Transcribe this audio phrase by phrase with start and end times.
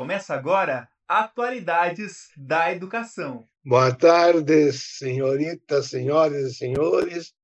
[0.00, 3.46] Começa agora Atualidades da Educação.
[3.62, 7.34] Boa tarde, senhoritas, senhoras e senhores.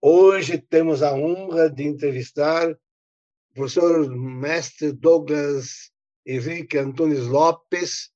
[0.00, 5.92] Hoje temos a honra de entrevistar o professor mestre Douglas
[6.24, 8.10] Henrique Antunes Lopes,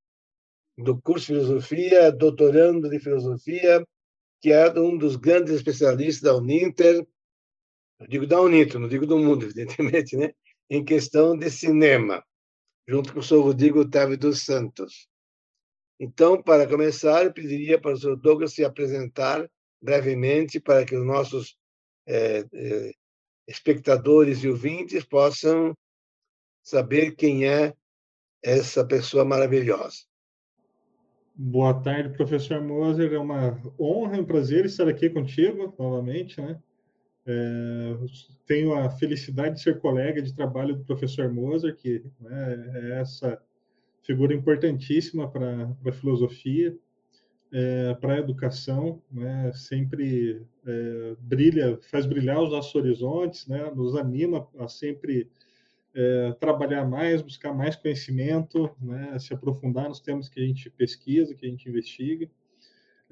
[0.78, 3.86] do curso de Filosofia, doutorando de Filosofia,
[4.40, 7.06] que é um dos grandes especialistas da Uninter,
[8.00, 10.32] eu digo da Uninter, não digo do mundo, evidentemente, né?
[10.70, 12.24] em questão de cinema
[12.88, 15.08] junto com o professor Rodrigo Otávio dos Santos.
[16.00, 19.48] Então, para começar, eu pediria para o senhor Douglas se apresentar
[19.80, 21.56] brevemente para que os nossos
[22.06, 22.92] é, é,
[23.46, 25.76] espectadores e ouvintes possam
[26.62, 27.74] saber quem é
[28.42, 29.98] essa pessoa maravilhosa.
[31.34, 33.12] Boa tarde, professor Moser.
[33.12, 36.60] É uma honra e um prazer estar aqui contigo novamente, né?
[37.24, 37.96] É,
[38.46, 43.40] tenho a felicidade de ser colega de trabalho do professor Moser, que né, é essa
[44.02, 46.76] figura importantíssima para a filosofia,
[47.52, 53.94] é, para a educação, né, sempre é, brilha, faz brilhar os nossos horizontes, né, nos
[53.94, 55.30] anima a sempre
[55.94, 61.34] é, trabalhar mais, buscar mais conhecimento, né, se aprofundar nos temas que a gente pesquisa,
[61.34, 62.28] que a gente investiga.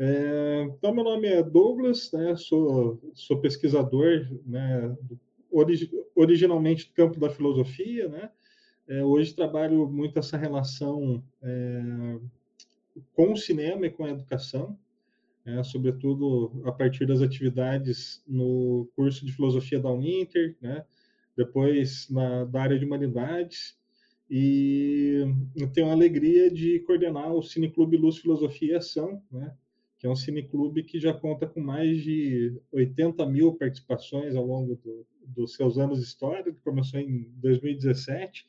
[0.03, 4.97] É, então, meu nome é Douglas, né, sou, sou pesquisador, né,
[5.51, 8.31] orig, originalmente do campo da filosofia, né,
[8.89, 12.19] é, hoje trabalho muito essa relação é,
[13.13, 14.75] com o cinema e com a educação,
[15.45, 20.83] é, sobretudo a partir das atividades no curso de filosofia da Uninter, né,
[21.37, 23.79] depois na da área de humanidades,
[24.31, 29.55] e eu tenho a alegria de coordenar o Cineclube Luz Filosofia e Ação, né,
[30.01, 34.75] que é um cineclube que já conta com mais de 80 mil participações ao longo
[34.77, 38.47] do, dos seus anos de história, que começou em 2017.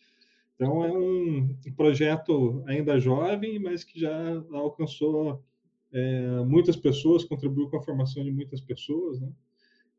[0.56, 5.44] Então, é um projeto ainda jovem, mas que já alcançou
[5.92, 9.30] é, muitas pessoas, contribuiu com a formação de muitas pessoas, né?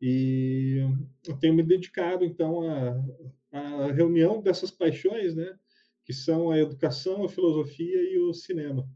[0.01, 0.79] E
[1.29, 2.63] eu tenho me dedicado, então,
[3.53, 5.55] à, reunião dessas paixões, né?
[6.03, 8.89] Que são a educação, a filosofia e o cinema.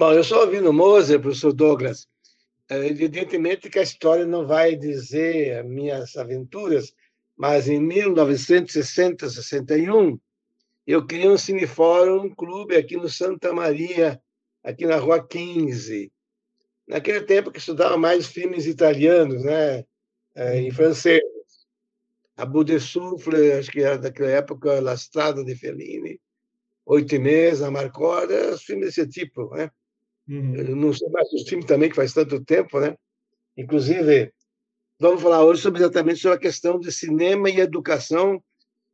[0.00, 2.08] Bom, eu só ouvindo Moser, professor Douglas,
[2.70, 6.94] é, evidentemente que a história não vai dizer minhas aventuras,
[7.36, 10.18] mas em 1960, 61,
[10.86, 14.18] eu criei um Cinefórum, um clube aqui no Santa Maria,
[14.64, 16.10] aqui na Rua 15.
[16.88, 19.84] Naquele tempo que estudava mais filmes italianos, né,
[20.34, 21.20] é, em francês.
[22.38, 26.18] A de Souffle, acho que era daquela época, La Strada de Fellini,
[26.86, 28.32] Oito e Meses, Amarcord,
[28.64, 29.70] filmes desse tipo, né?
[30.30, 30.76] Uhum.
[30.76, 32.96] Não sei mais dos filmes também, que faz tanto tempo, né?
[33.56, 34.32] Inclusive,
[34.96, 38.40] vamos falar hoje sobre, exatamente sobre a questão de cinema e educação.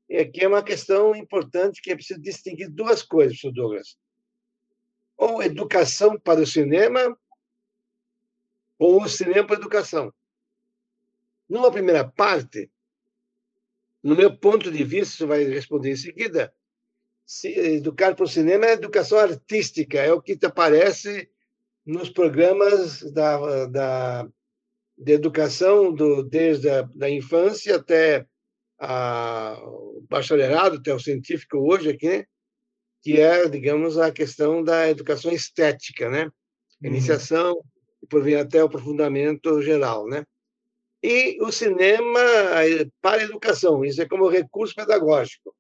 [0.09, 3.99] E aqui é uma questão importante que é preciso distinguir duas coisas, professor Douglas.
[5.19, 7.15] Ou educação para o cinema,
[8.79, 10.11] ou o cinema para a educação.
[11.47, 12.71] Numa primeira parte,
[14.03, 16.55] no meu ponto de vista, você vai responder em seguida,
[17.45, 21.29] educar para o cinema é educação artística, é o que aparece
[21.85, 24.29] nos programas da, da,
[24.97, 28.27] de educação do, desde a da infância até
[28.79, 32.27] a, o bacharelado, até o científico hoje aqui,
[33.03, 36.25] que é, digamos, a questão da educação estética, né?
[36.25, 36.91] Uhum.
[36.91, 37.57] Iniciação,
[38.03, 40.25] e por vir até o aprofundamento geral, né?
[41.03, 42.21] E o cinema
[43.01, 45.55] para a educação, isso é como recurso pedagógico.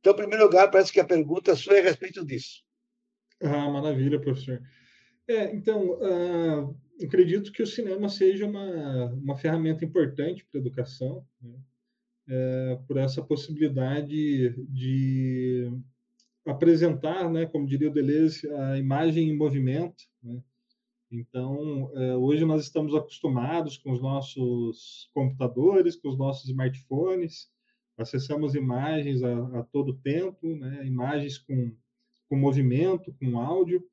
[0.00, 2.62] Então, em primeiro lugar, parece que a pergunta sua é a respeito disso.
[3.42, 4.60] Ah, maravilha, professor.
[5.28, 11.24] É, então, uh, acredito que o cinema seja uma, uma ferramenta importante para a educação,
[11.40, 11.54] né?
[12.28, 15.70] é, por essa possibilidade de
[16.46, 20.04] apresentar, né, como diria o Deleuze, a imagem em movimento.
[20.22, 20.42] Né?
[21.10, 27.50] Então, é, hoje nós estamos acostumados com os nossos computadores, com os nossos smartphones,
[28.02, 30.86] acessamos imagens a, a todo tempo, né?
[30.86, 31.72] imagens com,
[32.28, 33.84] com movimento, com áudio,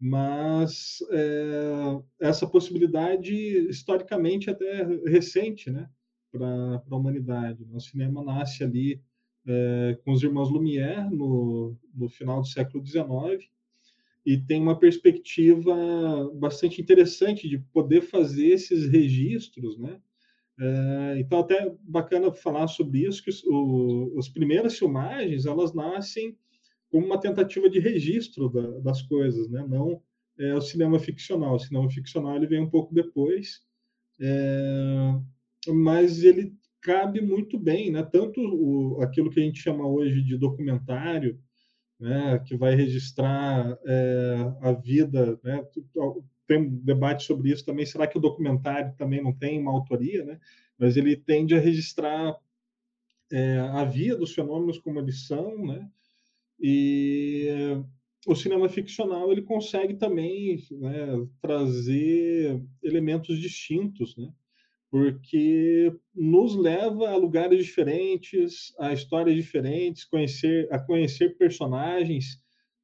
[0.00, 3.34] mas é, essa possibilidade
[3.68, 5.88] historicamente até recente né?
[6.30, 7.64] para a humanidade.
[7.72, 9.00] O cinema nasce ali
[9.46, 13.50] é, com os irmãos Lumière no, no final do século XIX
[14.24, 15.74] e tem uma perspectiva
[16.34, 20.00] bastante interessante de poder fazer esses registros, né?
[20.58, 26.36] É, então, até bacana falar sobre isso, que os, o, as primeiras filmagens, elas nascem
[26.90, 29.64] como uma tentativa de registro da, das coisas, né?
[29.66, 30.02] Não
[30.38, 31.54] é, o cinema ficcional.
[31.54, 33.60] O cinema ficcional ele vem um pouco depois,
[34.20, 35.14] é,
[35.68, 38.02] mas ele cabe muito bem, né?
[38.02, 41.38] Tanto o, aquilo que a gente chama hoje de documentário,
[42.02, 45.64] né, que vai registrar é, a vida, né,
[46.52, 47.86] tem um debate sobre isso também.
[47.86, 50.38] Será que o documentário também não tem uma autoria, né?
[50.78, 52.36] Mas ele tende a registrar
[53.30, 55.88] é, a via dos fenômenos como eles são, né?
[56.60, 57.48] E
[58.26, 64.32] o cinema ficcional ele consegue também né, trazer elementos distintos, né?
[64.92, 72.41] porque nos leva a lugares diferentes, a histórias diferentes, conhecer, a conhecer personagens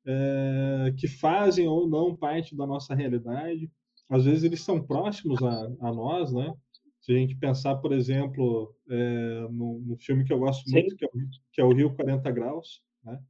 [0.08, 3.70] é, que fazem ou não parte da nossa realidade.
[4.08, 6.55] Às vezes eles são próximos a, a nós, né?
[6.99, 11.05] Se a gente pensar, por exemplo, é, no, no, filme que eu gosto muito, que
[11.05, 11.10] é, o,
[11.52, 13.20] que é, o, Rio 40 Graus, né?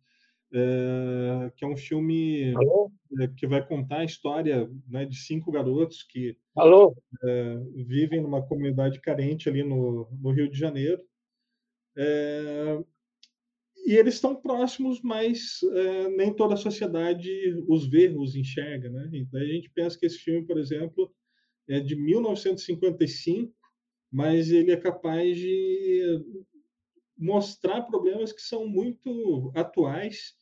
[0.50, 2.54] É, que é um filme
[3.20, 6.38] é, que vai contar a história né, de cinco garotos que
[7.22, 11.02] é, vivem numa comunidade carente ali no, no Rio de Janeiro.
[13.88, 17.30] E eles estão próximos, mas é, nem toda a sociedade
[17.66, 18.90] os vê, os enxerga.
[18.90, 19.08] Né?
[19.14, 21.10] Então a gente pensa que esse filme, por exemplo,
[21.66, 23.50] é de 1955,
[24.12, 26.22] mas ele é capaz de
[27.16, 30.34] mostrar problemas que são muito atuais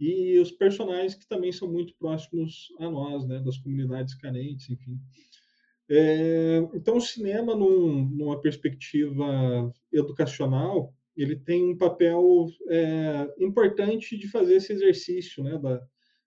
[0.00, 4.98] e os personagens que também são muito próximos a nós, né, das comunidades carentes, enfim.
[5.90, 14.28] É, então, o cinema, num, numa perspectiva educacional, ele tem um papel é, importante de
[14.28, 15.80] fazer esse exercício, né, da,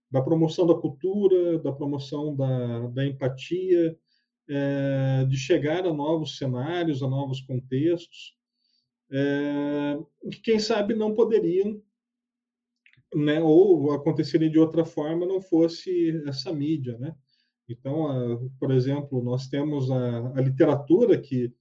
[0.09, 3.97] da promoção da cultura, da promoção da, da empatia,
[4.49, 8.35] é, de chegar a novos cenários, a novos contextos,
[9.11, 9.97] é,
[10.31, 11.81] que quem sabe não poderiam
[13.15, 17.15] né, ou aconteceria de outra forma não fosse essa mídia, né?
[17.69, 21.53] Então, a, por exemplo, nós temos a, a, literatura que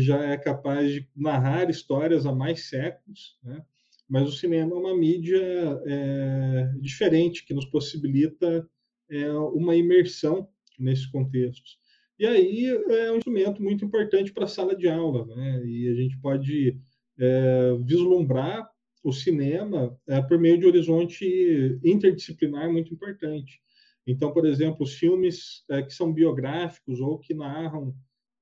[0.00, 3.62] já é capaz de narrar histórias há mais séculos, né?
[4.08, 5.40] Mas o cinema é uma mídia
[5.86, 8.68] é, diferente que nos possibilita
[9.10, 10.48] é, uma imersão
[10.78, 11.78] nesses contextos.
[12.18, 15.64] E aí é um instrumento muito importante para a sala de aula, né?
[15.64, 16.78] E a gente pode
[17.18, 18.68] é, vislumbrar
[19.02, 23.60] o cinema é, por meio de horizonte interdisciplinar muito importante.
[24.06, 27.94] Então, por exemplo, os filmes é, que são biográficos ou que narram,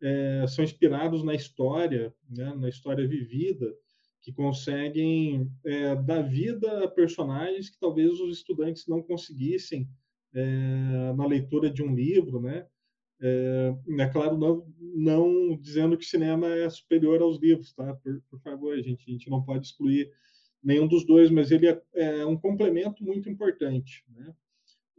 [0.02, 3.73] é, são inspirados na história, né, na história vivida,
[4.23, 9.88] que conseguem é, dar vida a personagens que talvez os estudantes não conseguissem
[10.35, 12.67] é, na leitura de um livro, né?
[13.23, 17.94] É, é, claro, não, não dizendo que cinema é superior aos livros, tá?
[17.94, 20.11] Por, por favor, gente, a gente não pode excluir
[20.62, 24.05] nenhum dos dois, mas ele é, é um complemento muito importante.
[24.08, 24.35] Né?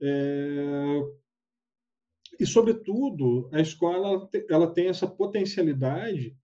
[0.01, 1.01] É,
[2.39, 6.35] e, sobretudo, a escola ela tem essa potencialidade,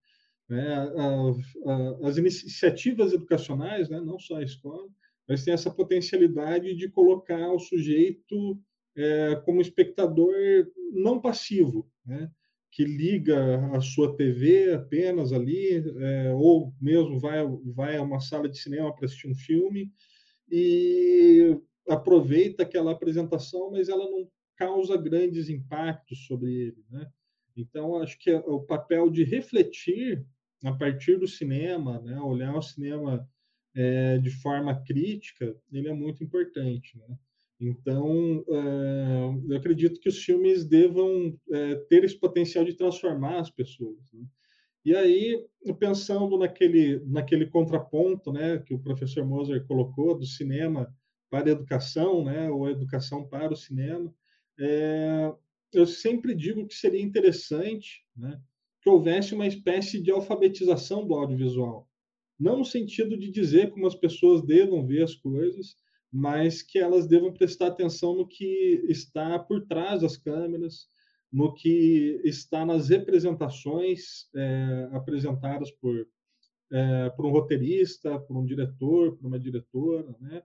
[0.48, 0.74] né?
[0.74, 4.00] A, a, as iniciativas educacionais, né?
[4.00, 4.88] não só a escola,
[5.28, 8.58] mas tem essa potencialidade de colocar o sujeito
[8.96, 10.34] é, como espectador
[10.92, 12.30] não passivo, né?
[12.70, 17.38] que liga a sua TV apenas ali, é, ou mesmo vai,
[17.74, 19.90] vai a uma sala de cinema para assistir um filme
[20.50, 21.58] e
[21.88, 26.84] aproveita aquela apresentação, mas ela não causa grandes impactos sobre ele.
[26.90, 27.08] Né?
[27.56, 30.26] Então, acho que o papel de refletir
[30.64, 32.20] a partir do cinema, né?
[32.20, 33.26] olhar o cinema
[33.74, 36.98] é, de forma crítica, ele é muito importante.
[36.98, 37.16] Né?
[37.60, 43.50] Então, é, eu acredito que os filmes devam é, ter esse potencial de transformar as
[43.50, 44.12] pessoas.
[44.12, 44.26] Né?
[44.84, 45.46] E aí,
[45.78, 50.92] pensando naquele, naquele contraponto né, que o professor Moser colocou do cinema
[51.30, 54.12] para a educação, né, ou a educação para o cinema,
[54.58, 55.32] é,
[55.72, 58.40] eu sempre digo que seria interessante né,
[58.82, 61.88] que houvesse uma espécie de alfabetização do audiovisual.
[62.38, 65.76] Não no sentido de dizer como as pessoas devam ver as coisas,
[66.10, 70.88] mas que elas devam prestar atenção no que está por trás das câmeras,
[71.30, 76.06] no que está nas representações é, apresentadas por,
[76.72, 80.42] é, por um roteirista, por um diretor, por uma diretora, né?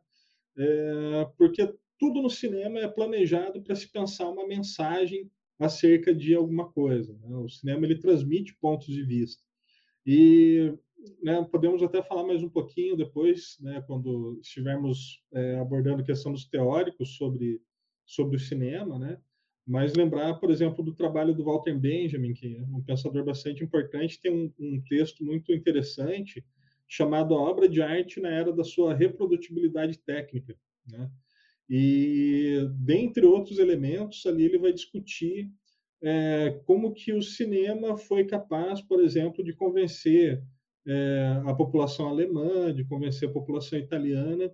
[0.56, 6.70] É, porque tudo no cinema é planejado para se pensar uma mensagem acerca de alguma
[6.70, 7.18] coisa.
[7.22, 7.34] Né?
[7.38, 9.42] O cinema ele transmite pontos de vista.
[10.06, 10.78] E
[11.22, 16.34] né, podemos até falar mais um pouquinho depois, né, quando estivermos é, abordando a questão
[16.34, 17.62] dos teóricos sobre,
[18.06, 19.18] sobre o cinema, né?
[19.66, 24.20] Mas lembrar, por exemplo, do trabalho do Walter Benjamin, que é um pensador bastante importante,
[24.20, 26.44] tem um, um texto muito interessante
[26.86, 30.54] chamado A Obra de Arte na Era da Sua Reprodutibilidade Técnica,
[30.86, 31.10] né?
[31.70, 35.50] E, dentre outros elementos, ali ele vai discutir
[36.02, 40.44] é, como que o cinema foi capaz, por exemplo, de convencer
[40.86, 44.54] é, a população alemã, de convencer a população italiana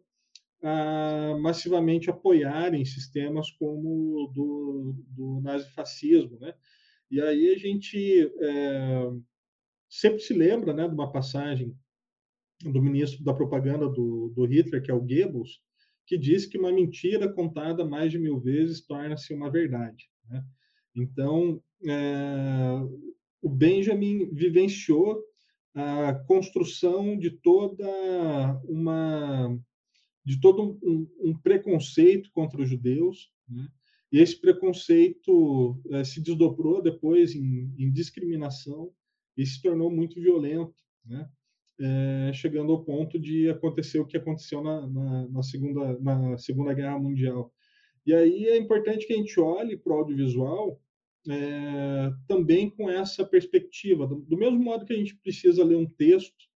[0.62, 6.54] a massivamente apoiarem sistemas como o do, do nazifascismo, né?
[7.10, 9.10] E aí a gente é,
[9.90, 11.76] sempre se lembra, né, de uma passagem
[12.62, 15.62] do ministro da propaganda do, do Hitler, que é o Goebbels,
[16.10, 20.10] que diz que uma mentira contada mais de mil vezes torna-se uma verdade.
[20.28, 20.44] Né?
[20.96, 22.80] Então, é,
[23.40, 25.24] o Benjamin vivenciou
[25.76, 27.86] a construção de toda
[28.68, 29.56] uma
[30.26, 33.68] de todo um, um preconceito contra os judeus, né?
[34.12, 38.92] e esse preconceito é, se desdobrou depois em, em, discriminação
[39.38, 40.76] e se tornou muito violento,
[41.06, 41.28] né?
[41.80, 46.74] É, chegando ao ponto de acontecer o que aconteceu na, na, na, segunda, na Segunda
[46.74, 47.54] Guerra Mundial.
[48.06, 50.82] E aí é importante que a gente olhe para o audiovisual
[51.30, 54.08] é, também com essa perspectiva.
[54.08, 56.50] Do, do, mesmo modo que a gente precisa ler um texto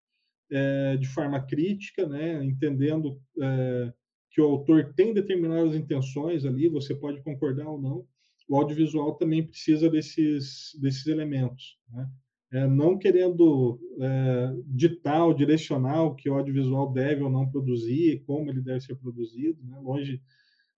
[0.51, 3.93] é, de forma crítica, né, entendendo é,
[4.31, 8.07] que o autor tem determinadas intenções ali, você pode concordar ou não,
[8.49, 11.79] o audiovisual também precisa desses, desses elementos.
[11.91, 12.09] Né?
[12.53, 18.23] É, não querendo é, ditar ou direcionar o que o audiovisual deve ou não produzir,
[18.27, 19.79] como ele deve ser produzido, né?
[19.81, 20.23] longe,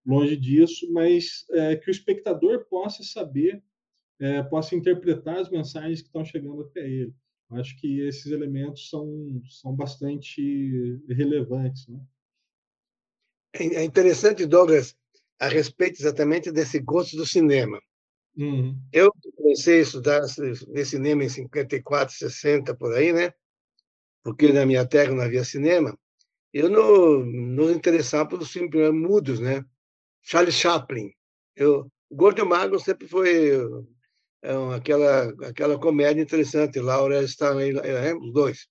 [0.07, 3.61] longe disso, mas é, que o espectador possa saber,
[4.21, 7.13] é, possa interpretar as mensagens que estão chegando até ele.
[7.51, 11.89] Acho que esses elementos são, são bastante relevantes.
[11.89, 12.01] Né?
[13.53, 14.97] É, é interessante, Douglas,
[15.41, 17.81] a respeito exatamente desse gosto do cinema.
[18.37, 18.77] Uhum.
[18.93, 20.23] Eu comecei a estudar
[20.85, 23.33] cinema em 54, 60, por aí, né?
[24.23, 25.97] Porque na minha terra não havia cinema.
[26.53, 29.65] Eu não nos interessava pelos filmes mudos, né?
[30.23, 31.13] Charles Chaplin.
[31.55, 33.53] Eu, Gordo Magro sempre foi
[34.43, 36.81] é, aquela, aquela comédia interessante.
[36.81, 38.67] Laura está aí, é, os dois.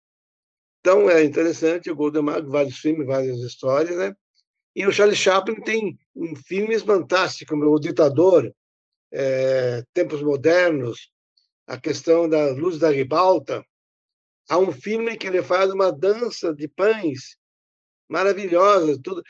[0.80, 4.14] Então, é interessante, o Gordo Magro, vários filmes, várias histórias, né?
[4.76, 5.98] E o Charles Chaplin tem
[6.46, 8.54] filmes fantásticos, como O Ditador,
[9.14, 11.12] é, tempos modernos,
[11.68, 13.64] a questão da luz da ribalta,
[14.50, 17.38] há um filme que ele faz uma dança de pães
[18.10, 19.24] maravilhosa, tudo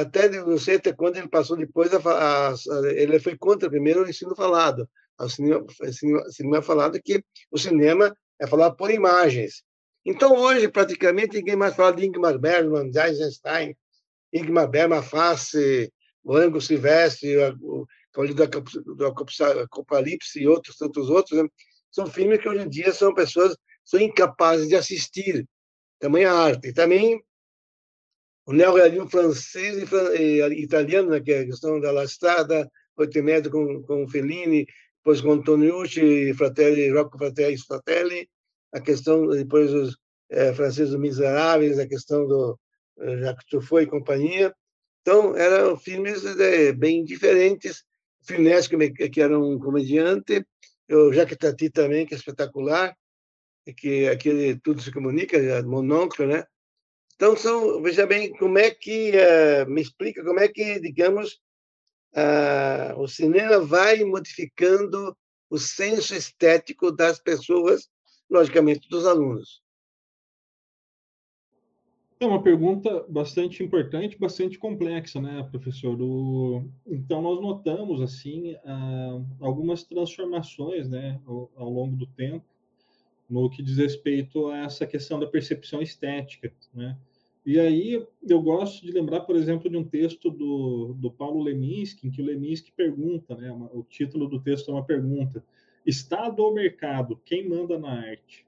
[0.00, 4.04] até não sei até quando ele passou depois a, a, a, ele foi contra primeiro
[4.04, 9.64] o ensino falado, o cinema, o cinema falado que o cinema é falado por imagens.
[10.04, 13.76] Então hoje praticamente ninguém mais fala de Ingmar Bergman, de Eisenstein,
[14.32, 15.92] Ingmar Bergman face,
[16.22, 17.86] o Ango Silvestre, o,
[18.94, 21.48] do Apocalipse e outros tantos outros, né?
[21.90, 25.46] são filmes que hoje em dia são pessoas são incapazes de assistir.
[25.98, 26.68] Tamanha arte.
[26.68, 27.22] E também
[28.44, 33.50] o neorrealismo francês e, italiano, né, que é a questão da La Strada, Oito Metro
[33.50, 34.66] com, com Fellini,
[34.98, 38.28] depois com Antoniucci, Fratelli, Rocco Fratelli Fratelli,
[38.72, 39.96] a questão depois os
[40.30, 42.58] é, franceses miseráveis, a questão do
[42.98, 44.54] eh, Jacques Truffaut e companhia.
[45.02, 47.84] Então, eram filmes é, bem diferentes,
[48.26, 48.76] Finesco,
[49.12, 50.44] que era um comediante,
[50.90, 52.96] o Jacques Tati também, que é espetacular,
[53.76, 56.44] que aquele Tudo se Comunica, é monônculo, né?
[57.14, 61.40] Então, são, veja bem, como é que, uh, me explica como é que, digamos,
[62.14, 65.16] uh, o cinema vai modificando
[65.48, 67.88] o senso estético das pessoas,
[68.28, 69.62] logicamente dos alunos.
[72.18, 76.00] É uma pergunta bastante importante, bastante complexa, né, professor?
[76.00, 76.66] O...
[76.86, 78.56] Então, nós notamos, assim,
[79.38, 82.46] algumas transformações, né, ao, ao, longo do tempo,
[83.28, 86.96] no que diz respeito a essa questão da percepção estética, né?
[87.44, 92.08] E aí, eu gosto de lembrar, por exemplo, de um texto do, do Paulo Leminski,
[92.08, 95.44] em que o Leminski pergunta, né, o título do texto é uma pergunta,
[95.84, 98.44] Estado ou mercado, quem manda na arte?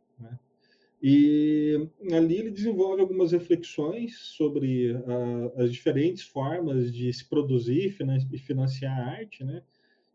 [1.01, 7.97] E ali ele desenvolve algumas reflexões sobre a, as diferentes formas de se produzir
[8.33, 9.63] e financiar a arte, né?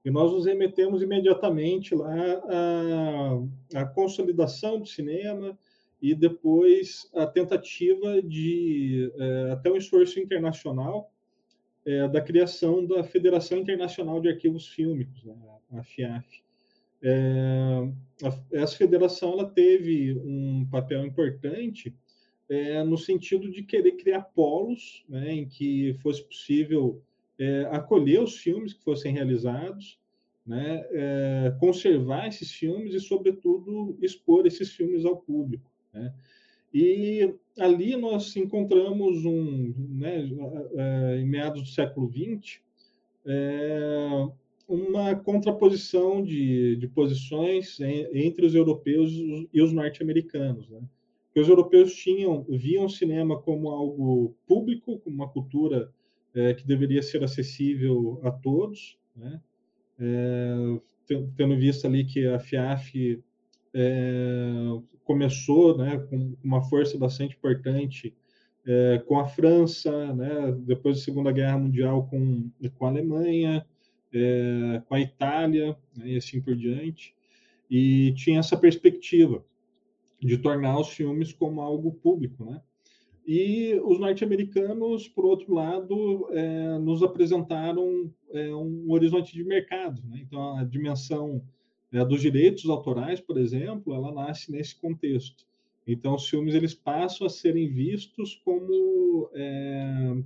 [0.03, 2.13] E nós nos remetemos imediatamente lá
[3.73, 5.57] à, à consolidação do cinema
[6.01, 11.09] e depois a tentativa de é, até um esforço internacional
[11.85, 15.35] é, da criação da Federação Internacional de Arquivos Fílmicos, né?
[15.71, 16.42] a FIAF.
[17.03, 17.89] É,
[18.53, 21.93] essa federação ela teve um papel importante
[22.49, 27.01] é, no sentido de querer criar polos né, em que fosse possível
[27.37, 29.99] é, acolher os filmes que fossem realizados,
[30.45, 35.69] né, é, conservar esses filmes e, sobretudo, expor esses filmes ao público.
[35.93, 36.13] Né.
[36.73, 40.27] E ali nós encontramos um, né,
[41.19, 42.59] em meados do século XX,
[43.25, 44.27] é,
[44.67, 49.11] uma contraposição de, de posições entre os europeus
[49.53, 50.69] e os norte-americanos.
[50.69, 50.81] Né?
[51.33, 55.91] que os europeus tinham viam o cinema como algo público, como uma cultura
[56.33, 59.41] é, que deveria ser acessível a todos, né?
[59.99, 60.55] É,
[61.35, 63.21] tendo visto ali que a FIAF
[63.73, 64.53] é,
[65.03, 68.13] começou né, com uma força bastante importante
[68.65, 73.65] é, com a França, né, depois da Segunda Guerra Mundial com, com a Alemanha,
[74.13, 77.13] é, com a Itália né, e assim por diante,
[77.69, 79.43] e tinha essa perspectiva
[80.21, 82.61] de tornar os filmes como algo público, né?
[83.25, 90.01] E os norte-americanos, por outro lado, é, nos apresentaram é, um horizonte de mercado.
[90.09, 90.19] Né?
[90.21, 91.41] Então, a dimensão
[91.91, 95.45] é, dos direitos autorais, por exemplo, ela nasce nesse contexto.
[95.87, 99.29] Então, os filmes eles passam a serem vistos como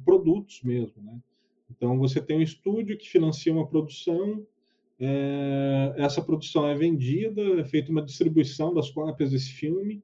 [0.04, 1.02] produtos mesmo.
[1.04, 1.20] Né?
[1.70, 4.46] Então, você tem um estúdio que financia uma produção,
[5.00, 10.02] é, essa produção é vendida, é feita uma distribuição das cópias desse filme,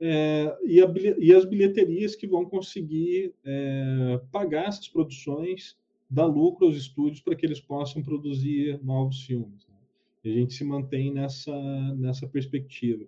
[0.00, 5.76] é, e, a, e, as bilheterias que vão conseguir é, pagar essas produções,
[6.10, 9.66] dar lucro aos estúdios para que eles possam produzir novos filmes.
[9.68, 9.76] Né?
[10.24, 11.54] E a gente se mantém nessa,
[11.94, 13.04] nessa perspectiva.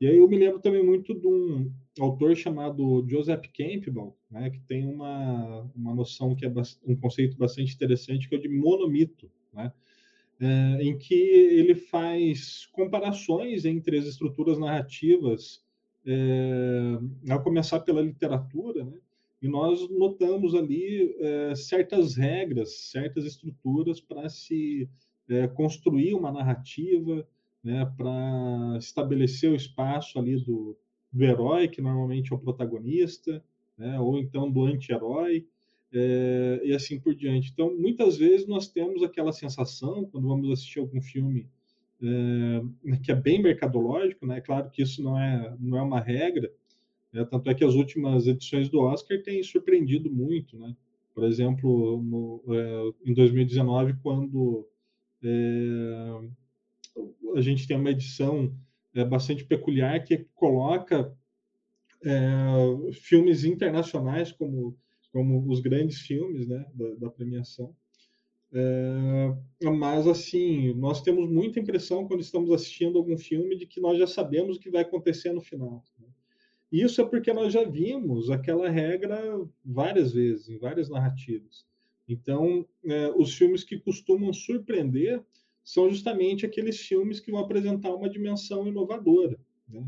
[0.00, 4.60] E aí eu me lembro também muito de um autor chamado Joseph Campbell, né, que
[4.60, 6.52] tem uma, uma noção que é
[6.86, 9.72] um conceito bastante interessante, que é o de monomito, né,
[10.40, 15.64] é, em que ele faz comparações entre as estruturas narrativas
[16.06, 18.98] é, ao começar pela literatura, né?
[19.42, 24.88] e nós notamos ali é, certas regras, certas estruturas para se
[25.54, 27.28] construir uma narrativa,
[27.62, 30.76] né, para estabelecer o espaço ali do,
[31.12, 33.42] do herói, que normalmente é o protagonista,
[33.76, 35.46] né, ou então do anti-herói,
[35.92, 37.50] é, e assim por diante.
[37.52, 41.48] Então, muitas vezes nós temos aquela sensação, quando vamos assistir algum filme
[42.02, 44.40] é, que é bem mercadológico, né?
[44.40, 46.52] Claro que isso não é, não é uma regra,
[47.12, 47.24] né?
[47.24, 50.76] tanto é que as últimas edições do Oscar têm surpreendido muito, né?
[51.14, 54.68] Por exemplo, no, é, em 2019, quando
[55.22, 55.97] é,
[57.38, 58.54] a gente tem uma edição
[58.94, 61.12] é, bastante peculiar que coloca
[62.04, 64.76] é, filmes internacionais como,
[65.12, 67.74] como os grandes filmes né, da, da premiação,
[68.52, 73.98] é, mas, assim, nós temos muita impressão quando estamos assistindo algum filme de que nós
[73.98, 75.84] já sabemos o que vai acontecer no final.
[75.98, 76.06] Né?
[76.72, 79.18] Isso é porque nós já vimos aquela regra
[79.64, 81.66] várias vezes, em várias narrativas.
[82.08, 85.22] Então, é, os filmes que costumam surpreender
[85.68, 89.38] são justamente aqueles filmes que vão apresentar uma dimensão inovadora.
[89.68, 89.86] Né?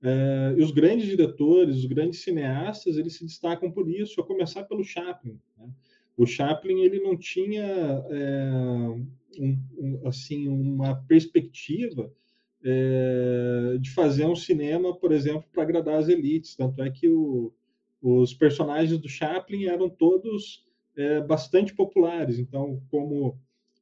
[0.00, 4.62] É, e os grandes diretores, os grandes cineastas, eles se destacam por isso, a começar
[4.62, 5.36] pelo Chaplin.
[5.58, 5.68] Né?
[6.16, 7.64] O Chaplin ele não tinha
[8.08, 8.50] é,
[9.40, 12.08] um, um, assim uma perspectiva
[12.64, 16.54] é, de fazer um cinema, por exemplo, para agradar as elites.
[16.54, 17.52] Tanto é que o,
[18.00, 20.64] os personagens do Chaplin eram todos
[20.96, 22.38] é, bastante populares.
[22.38, 23.36] Então, como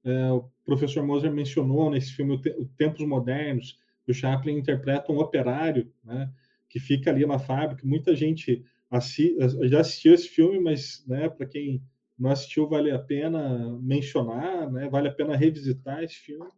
[0.04, 5.90] é, o professor Moser mencionou nesse filme o Tempos Modernos, o Chaplin interpreta um operário,
[6.04, 6.30] né,
[6.68, 7.86] que fica ali na fábrica.
[7.86, 11.82] Muita gente assi já assistiu esse filme, mas né, para quem
[12.18, 14.88] não assistiu, vale a pena mencionar, né?
[14.88, 16.48] vale a pena revisitar esse filme,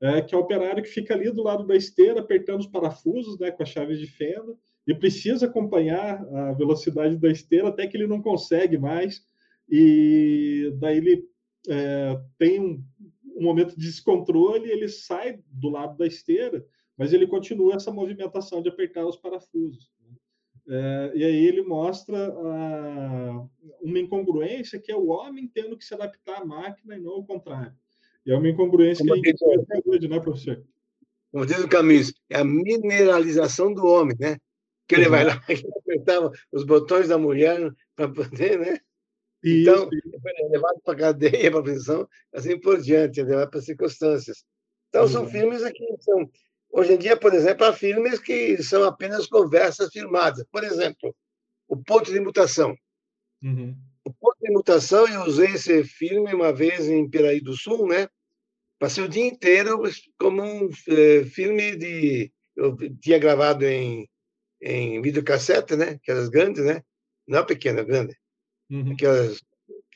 [0.00, 3.38] é, que é o operário que fica ali do lado da esteira, apertando os parafusos
[3.38, 4.54] né, com as chaves de fenda,
[4.86, 9.26] e precisa acompanhar a velocidade da esteira até que ele não consegue mais,
[9.68, 11.24] e daí ele
[11.68, 12.84] é, tem um,
[13.36, 16.64] um momento de descontrole, ele sai do lado da esteira,
[16.96, 19.90] mas ele continua essa movimentação de apertar os parafusos.
[20.70, 23.46] É, e aí ele mostra a,
[23.80, 27.24] uma incongruência que é o homem tendo que se adaptar à máquina e não ao
[27.24, 27.72] contrário.
[28.26, 30.62] E é uma incongruência Como que a gente vê até hoje, né, professor?
[31.32, 34.36] Como diz o Camus, é a mineralização do homem, né?
[34.86, 35.10] Que ele uhum.
[35.10, 38.78] vai lá e apertava os botões da mulher para poder, né?
[39.44, 44.44] Então, é levado para a cadeia, para a prisão, assim por diante, levado para circunstâncias.
[44.88, 45.08] Então, uhum.
[45.08, 46.28] são filmes aqui são
[46.70, 50.44] Hoje em dia, por exemplo, há filmes que são apenas conversas filmadas.
[50.50, 51.14] Por exemplo,
[51.66, 52.76] O Ponto de Mutação.
[53.42, 53.74] Uhum.
[54.04, 58.08] O Ponto de Mutação, eu usei esse filme uma vez em Piraí do Sul, né?
[58.78, 59.82] Passei o dia inteiro
[60.18, 62.32] como um é, filme de.
[62.54, 64.08] Eu tinha gravado em,
[64.60, 65.98] em videocassete, né?
[66.02, 66.82] Aquelas grandes, né?
[67.26, 68.16] Não pequena, grande.
[68.70, 68.92] Uhum.
[68.92, 69.42] Aquelas.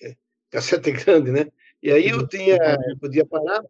[0.03, 0.17] É,
[0.51, 1.47] cassete grande, né?
[1.83, 2.27] E aí eu uhum.
[2.27, 2.57] tinha,
[2.89, 3.63] eu podia parar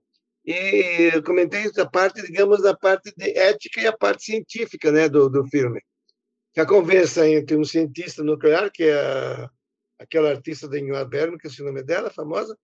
[0.44, 5.08] e eu comentei essa parte, digamos, da parte de ética e a parte científica né,
[5.08, 5.80] do, do filme.
[6.56, 9.50] A conversa entre um cientista nuclear, que é a,
[9.98, 12.58] aquela artista da Ingmar Bergman, que é o nome dela, famosa,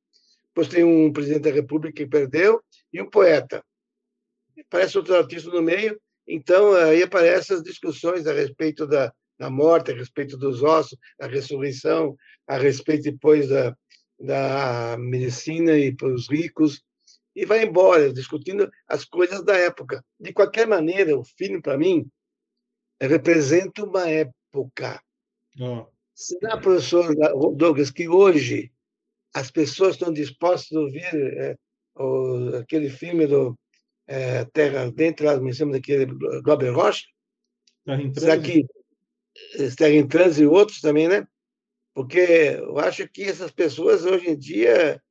[0.49, 2.61] depois tem um presidente da República que perdeu,
[2.93, 3.65] e um poeta.
[4.69, 9.93] Parece outro artista no meio, Então, aí aparecem as discussões a respeito da, da morte,
[9.93, 13.77] a respeito dos ossos, a ressurreição, a respeito depois da,
[14.19, 16.83] da medicina e para os ricos,
[17.35, 20.05] e vai embora, discutindo as coisas da época.
[20.19, 22.05] De qualquer maneira, o filme, para mim,
[23.01, 25.01] representa uma época.
[25.61, 25.87] Oh.
[26.13, 27.15] Será, professor
[27.55, 28.73] Douglas, que hoje
[29.33, 31.57] as pessoas estão dispostas a ouvir é,
[31.95, 33.57] o, aquele filme do
[34.09, 36.07] é, Terra Dentro, lá me chama daquele
[36.45, 37.07] Robert Rocha?
[37.87, 38.67] Em Será que
[39.81, 41.27] Em Trânsito e outros também, né?
[41.95, 42.19] Porque
[42.59, 45.03] eu acho que essas pessoas, hoje em dia,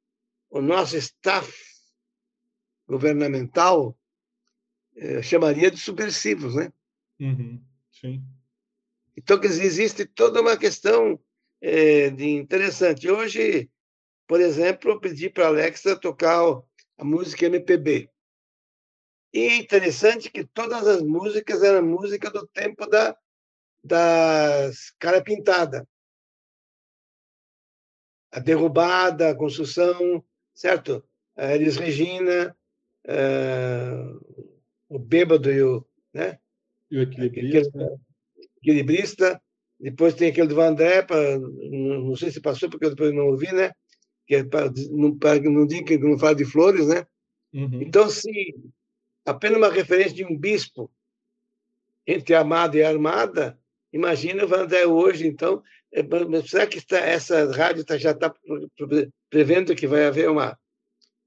[0.49, 1.51] o nosso staff
[2.87, 3.97] governamental
[4.95, 6.71] é, chamaria de subversivos, né?
[7.19, 7.61] Uhum,
[7.91, 8.23] sim.
[9.15, 11.19] Então, quer dizer, existe toda uma questão
[11.59, 13.09] é, de interessante.
[13.09, 13.69] Hoje,
[14.27, 16.39] por exemplo, eu pedi para a Alexa tocar
[16.97, 18.09] a música MPB.
[19.33, 23.17] E é interessante que todas as músicas eram música do tempo da,
[23.83, 25.87] das cara pintada.
[28.31, 31.03] A derrubada, a construção, certo?
[31.35, 32.55] A Elis Regina,
[33.05, 34.45] uh,
[34.89, 36.39] o bêbado e o, né?
[36.91, 37.99] E o equilibrista
[38.67, 39.41] equilibrista.
[39.79, 43.51] Depois tem aquele do Vandré, pra, não, sei se passou, porque eu depois não ouvi,
[43.53, 43.71] né?
[44.25, 45.15] Que é para não,
[45.51, 47.05] não diga que não fala de flores, né?
[47.53, 47.81] Uhum.
[47.81, 48.55] Então, se
[49.23, 50.91] apenas uma referência de um bispo
[52.07, 53.59] entre amada e armada,
[53.97, 55.61] imagina o Vandré hoje, então.
[55.91, 56.01] É,
[56.45, 58.33] será que está, essa rádio tá, já está
[59.29, 60.57] prevendo que vai haver uma,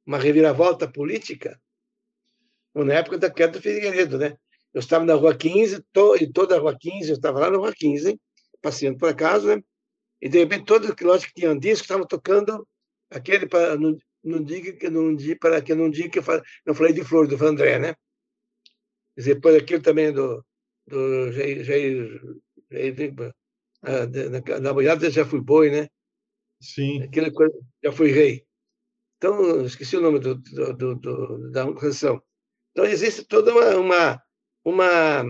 [0.07, 1.61] uma reviravolta política?
[2.75, 4.37] Na época da queda do Figueiredo, né?
[4.73, 7.59] Eu estava na Rua 15, to, e toda a Rua 15, eu estava lá na
[7.59, 8.19] Rua 15,
[8.63, 9.63] passeando por acaso, né?
[10.23, 12.67] E de repente, todos que lógico que tinham disco estavam tocando
[13.11, 16.43] aquele para não, não diga que não diga para que não diga que eu falei,
[16.65, 17.95] não falei de flor do Vandré, né?
[19.17, 20.45] E depois aquilo também do
[20.91, 22.21] do Jair, Jair,
[23.83, 25.89] na, na boiada já fui boi, né?
[26.61, 27.03] Sim.
[27.03, 28.45] Aquela coisa, já fui rei.
[29.17, 32.23] Então, esqueci o nome do, do, do, do da canção.
[32.73, 34.23] Então, existe toda uma, uma
[34.65, 35.25] uma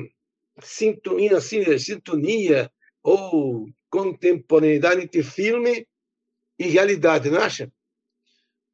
[0.63, 2.71] sintonia, assim, sintonia
[3.03, 5.87] ou contemporaneidade entre filme
[6.59, 7.73] e realidade, não acha?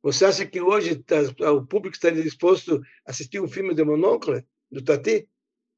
[0.03, 1.17] Você acha que hoje tá,
[1.53, 5.29] o público estaria disposto a assistir um filme de Mononcle, do Tati?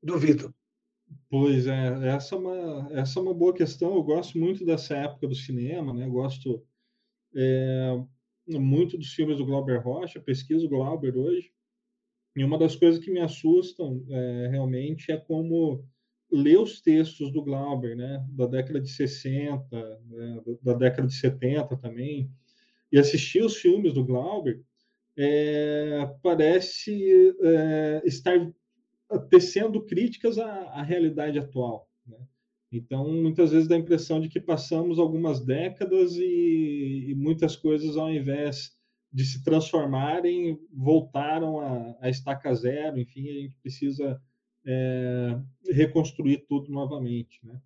[0.03, 0.55] Duvido.
[1.31, 3.95] Pois é, essa é, uma, essa é uma boa questão.
[3.95, 6.09] Eu gosto muito dessa época do cinema, né?
[6.09, 6.65] gosto
[7.35, 8.01] é,
[8.49, 11.53] muito dos filmes do Glauber Rocha, pesquiso o Glauber hoje.
[12.35, 15.85] E uma das coisas que me assustam é, realmente é como
[16.31, 21.77] ler os textos do Glauber, né, da década de 60, né, da década de 70
[21.79, 22.31] também,
[22.93, 24.63] e assistir os filmes do Glauber,
[25.17, 28.39] é, parece é, estar
[29.31, 31.89] tecendo críticas à, à realidade atual.
[32.07, 32.19] Né?
[32.71, 37.97] Então, muitas vezes dá a impressão de que passamos algumas décadas e, e muitas coisas,
[37.97, 38.77] ao invés
[39.11, 44.21] de se transformarem, voltaram a, a estaca zero, enfim, a gente precisa
[44.67, 45.41] é,
[45.71, 47.41] reconstruir tudo novamente.
[47.43, 47.59] Né?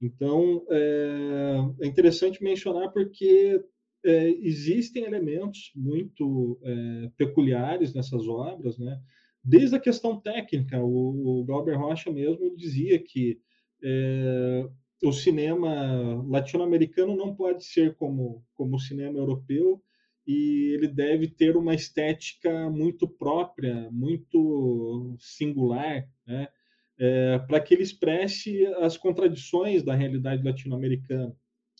[0.00, 3.62] Então, é, é, interessante mencionar porque
[4.04, 8.98] é, existem elementos muito é, peculiares nessas obras, né?
[9.48, 13.40] Desde a questão técnica, o, o Glauber Rocha mesmo dizia que
[13.82, 14.68] é,
[15.02, 19.82] o cinema latino-americano não pode ser como, como o cinema europeu,
[20.26, 26.48] e ele deve ter uma estética muito própria, muito singular, né?
[27.00, 31.34] É, para que ele expresse as contradições da realidade latino-americana.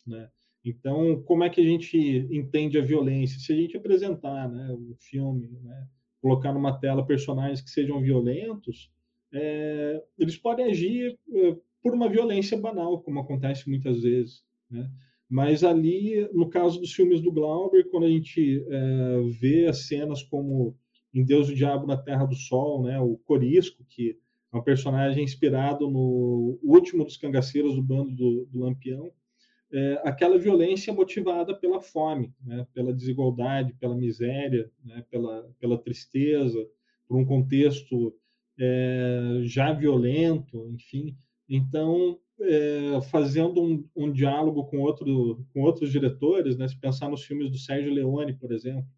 [0.07, 0.31] Né?
[0.65, 1.99] Então, como é que a gente
[2.31, 3.41] entende a violência?
[3.41, 5.89] Se a gente apresentar né, um filme, né,
[6.21, 8.91] colocar numa tela personagens que sejam violentos,
[9.33, 14.43] é, eles podem agir é, por uma violência banal, como acontece muitas vezes.
[14.71, 14.91] Né?
[15.29, 20.23] Mas ali, no caso dos filmes do Glauber, quando a gente é, vê as cenas
[20.23, 20.77] como
[21.13, 24.17] em Deus e o Diabo na Terra do Sol, né, o Corisco, que
[24.53, 29.11] é um personagem inspirado no último dos cangaceiros do bando do, do Lampião,
[29.73, 36.59] é, aquela violência motivada pela fome, né, pela desigualdade, pela miséria, né, pela, pela tristeza,
[37.07, 38.15] por um contexto
[38.59, 41.17] é, já violento, enfim.
[41.49, 46.69] Então, é, fazendo um, um, diálogo com, outro, com outros diretores, né?
[46.69, 48.89] se pensar nos filmes do Sérgio Leone, por exemplo.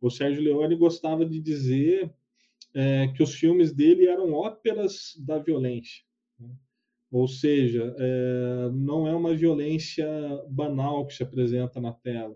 [0.00, 2.12] O Sérgio Leone gostava de dizer
[2.74, 6.02] é, que os filmes dele eram óperas da violência.
[7.12, 10.08] Ou seja, é, não é uma violência
[10.48, 12.34] banal que se apresenta na tela,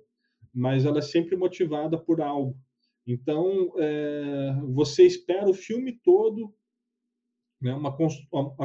[0.55, 2.57] mas ela é sempre motivada por algo.
[3.07, 6.55] Então, é, você espera o filme todo
[7.61, 7.75] né?
[7.75, 7.97] uma,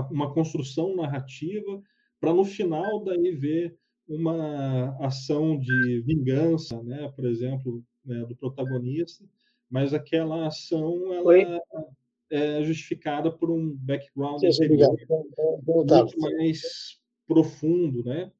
[0.09, 1.81] uma construção narrativa,
[2.19, 7.11] para no final daí ver uma ação de vingança, né?
[7.15, 8.25] por exemplo, né?
[8.25, 9.23] do protagonista,
[9.69, 11.61] mas aquela ação ela
[12.31, 16.61] é justificada por um background Sim, muito mais
[17.27, 18.31] profundo, né?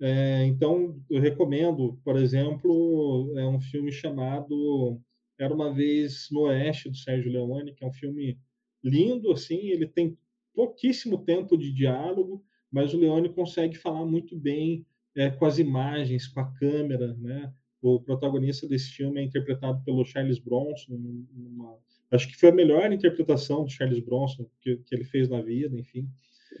[0.00, 5.00] É, então, eu recomendo, por exemplo, é um filme chamado
[5.38, 8.38] Era uma vez no Oeste do Sérgio Leone, que é um filme
[8.82, 10.16] lindo, assim, ele tem
[10.54, 16.26] pouquíssimo tempo de diálogo, mas o Leone consegue falar muito bem é, com as imagens,
[16.26, 17.52] com a câmera, né?
[17.80, 20.94] O protagonista desse filme é interpretado pelo Charles Bronson,
[21.32, 21.78] numa,
[22.12, 25.78] acho que foi a melhor interpretação do Charles Bronson que, que ele fez na vida,
[25.78, 26.08] enfim.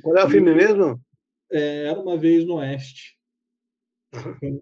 [0.02, 1.00] Qual é o filme mesmo?
[1.50, 3.18] É, Era uma vez no Oeste
[4.40, 4.60] com,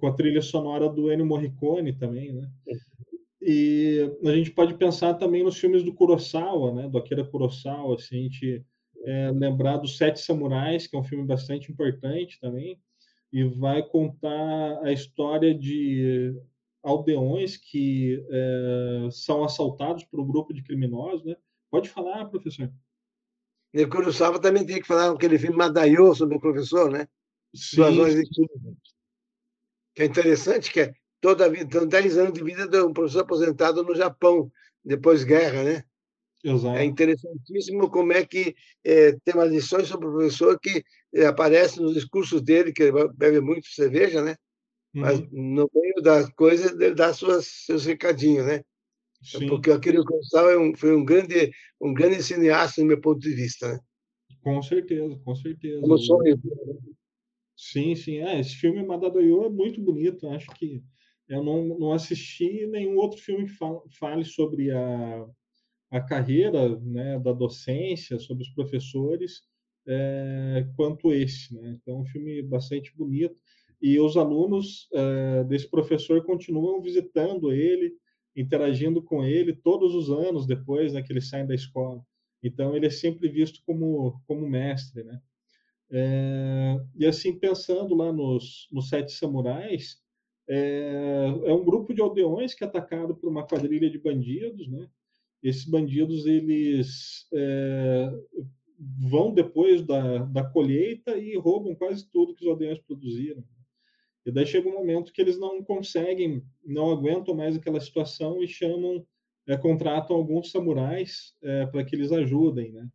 [0.00, 2.50] com a trilha sonora do Ennio Morricone também, né?
[3.40, 6.88] E a gente pode pensar também nos filmes do Kurosawa, né?
[6.88, 8.64] Do Akira Kurosawa, assim, a gente
[9.04, 12.78] é, lembrar dos Sete Samurais, que é um filme bastante importante também,
[13.32, 16.34] e vai contar a história de
[16.86, 21.34] aldeões que é, são assaltados por um grupo de criminosos, né?
[21.68, 22.72] Pode falar, professor.
[23.74, 27.08] E Kurosawa também tem que falar aquele filme Madaio sobre o professor, né?
[27.52, 27.82] Sim.
[29.94, 32.92] Que é interessante, que é toda a vida, então, 10 anos de vida de um
[32.92, 34.50] professor aposentado no Japão,
[34.84, 35.84] depois guerra, né?
[36.44, 36.78] Exato.
[36.78, 41.82] É interessantíssimo como é que é, tem umas lições sobre o professor que é, aparecem
[41.82, 44.36] nos discursos dele, que ele bebe muito cerveja, né?
[44.96, 45.02] Uhum.
[45.02, 48.62] Mas no meio das coisas ele dá suas, seus recadinhos, né?
[49.22, 49.46] Sim.
[49.46, 53.34] Porque aquele Gonçalo é um, foi um grande, um grande cineasta, do meu ponto de
[53.34, 53.78] vista, né?
[54.42, 55.80] Com certeza, com certeza.
[55.80, 56.40] Como sonho.
[57.54, 58.18] Sim, sim.
[58.18, 60.28] É, esse filme Madadoyo é muito bonito.
[60.28, 60.82] Acho que
[61.28, 65.26] eu não, não assisti nenhum outro filme que fale sobre a,
[65.90, 69.42] a carreira né, da docência, sobre os professores,
[69.86, 71.54] é, quanto esse.
[71.54, 71.78] Né?
[71.80, 73.40] Então, é um filme bastante bonito.
[73.80, 77.94] E os alunos é, desse professor continuam visitando ele,
[78.34, 82.02] interagindo com ele todos os anos depois né, que ele sai da escola.
[82.42, 85.02] Então, ele é sempre visto como, como mestre.
[85.02, 85.20] Né?
[85.90, 89.98] É, e assim, pensando lá nos, nos Sete Samurais,
[90.48, 94.88] é, é, um grupo de aldeões que é atacado por uma quadrilha de bandidos, né?
[95.42, 98.10] Esses bandidos, eles é,
[98.78, 103.44] vão depois da, da colheita e roubam quase tudo que os aldeões produziram.
[104.26, 108.48] E daí chega um momento que eles não conseguem, não aguentam mais aquela situação e
[108.48, 109.06] chamam,
[109.46, 112.88] é, contratam alguns samurais é, para que eles ajudem, né?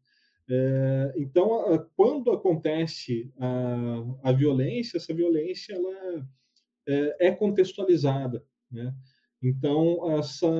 [0.49, 6.27] É, então, quando acontece a, a violência, essa violência ela
[6.85, 8.93] é, é contextualizada, né?
[9.41, 10.51] Então, essa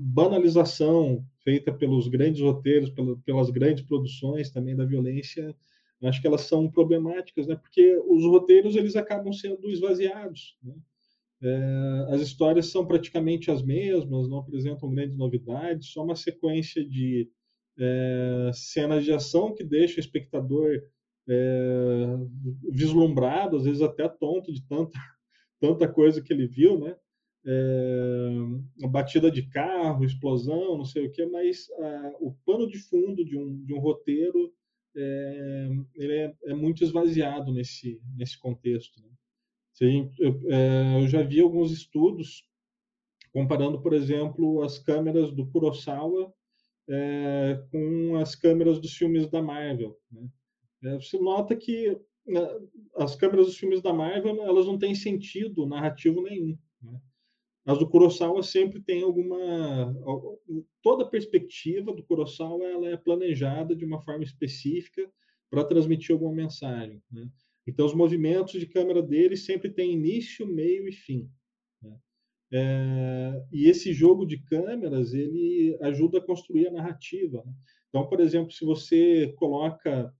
[0.00, 2.90] banalização feita pelos grandes roteiros,
[3.24, 5.54] pelas grandes produções também da violência,
[6.02, 7.56] acho que elas são problemáticas, né?
[7.56, 10.74] Porque os roteiros eles acabam sendo esvaziados, né?
[11.42, 17.28] É, as histórias são praticamente as mesmas, não apresentam grandes novidades, só uma sequência de
[17.78, 20.82] é, cenas de ação que deixa o espectador
[21.28, 22.16] é,
[22.70, 24.98] vislumbrado, às vezes até tonto de tanta,
[25.60, 26.96] tanta coisa que ele viu, né?
[27.46, 33.22] É, batida de carro, explosão, não sei o que, mas a, o pano de fundo
[33.22, 34.50] de um, de um roteiro
[34.96, 39.00] é, ele é, é, muito esvaziado nesse, nesse contexto.
[39.00, 39.08] Né?
[39.80, 42.48] Gente, eu, é, eu já vi alguns estudos
[43.32, 46.32] comparando, por exemplo, as câmeras do Kurosawa
[46.88, 49.98] é, com as câmeras dos filmes da Marvel.
[50.10, 50.28] Né?
[50.84, 52.40] É, você nota que né,
[52.96, 56.56] as câmeras dos filmes da Marvel elas não têm sentido narrativo nenhum.
[57.64, 57.72] Né?
[57.72, 59.94] As do Kurosawa sempre tem alguma
[60.82, 65.10] toda a perspectiva do Kurosawa ela é planejada de uma forma específica
[65.50, 67.02] para transmitir alguma mensagem.
[67.10, 67.28] Né?
[67.66, 71.30] Então os movimentos de câmera dele sempre têm início, meio e fim.
[71.82, 71.96] Né?
[72.52, 77.42] É, e esse jogo de câmeras ele ajuda a construir a narrativa.
[77.44, 77.52] Né?
[77.88, 80.12] Então, por exemplo, se você coloca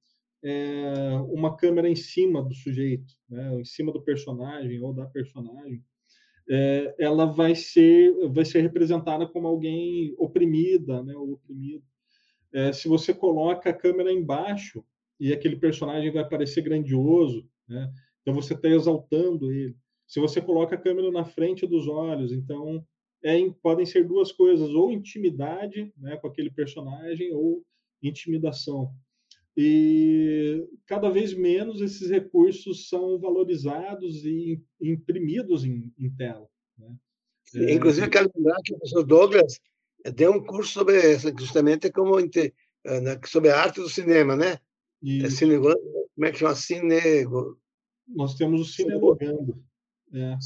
[0.45, 5.83] é, uma câmera em cima do sujeito, né, em cima do personagem ou da personagem,
[6.49, 11.85] é, ela vai ser vai ser representada como alguém oprimida, né, ou oprimido.
[12.53, 14.85] É, se você coloca a câmera embaixo
[15.19, 17.91] e aquele personagem vai parecer grandioso, né,
[18.23, 19.77] então você está exaltando ele.
[20.07, 22.85] Se você coloca a câmera na frente dos olhos, então
[23.23, 27.65] é, podem ser duas coisas, ou intimidade né, com aquele personagem, ou
[28.03, 28.93] intimidação.
[29.57, 36.49] E cada vez menos esses recursos são valorizados e imprimidos em, em tela.
[36.77, 36.97] Né?
[37.55, 39.61] É, Inclusive, quero lembrar que o professor Douglas
[40.15, 42.15] deu um curso sobre justamente como
[43.27, 44.59] sobre a arte do cinema, né?
[45.23, 46.55] É cine, como é que chama?
[46.55, 47.01] Cine...
[48.09, 49.63] Nós temos o Cinelogando.
[50.13, 50.39] É.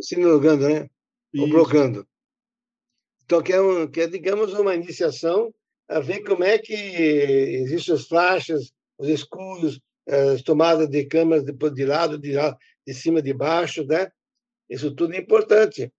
[0.00, 0.88] Cinelogando, né?
[1.36, 2.06] Ou blogando.
[3.24, 5.54] Então, que é, um, que é, digamos, uma iniciação
[5.88, 11.52] a ver como é que existem as faixas, os escudos, as tomadas de câmeras de,
[11.52, 12.32] de lado, de,
[12.86, 14.10] de cima, de baixo, né?
[14.68, 15.92] Isso tudo é importante.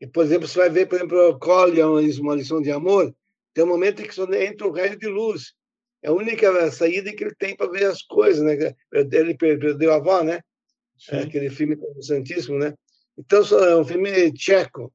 [0.00, 3.14] E, por exemplo, você vai ver, por exemplo, o Cole, uma lição de amor,
[3.54, 5.54] tem um momento em que só entra um raio de luz.
[6.02, 8.74] É a única saída que ele tem para ver as coisas, né?
[8.92, 10.40] Ele perdeu a avó, né?
[11.10, 12.74] É aquele filme interessantíssimo, né?
[13.16, 14.92] Então, é um filme tcheco.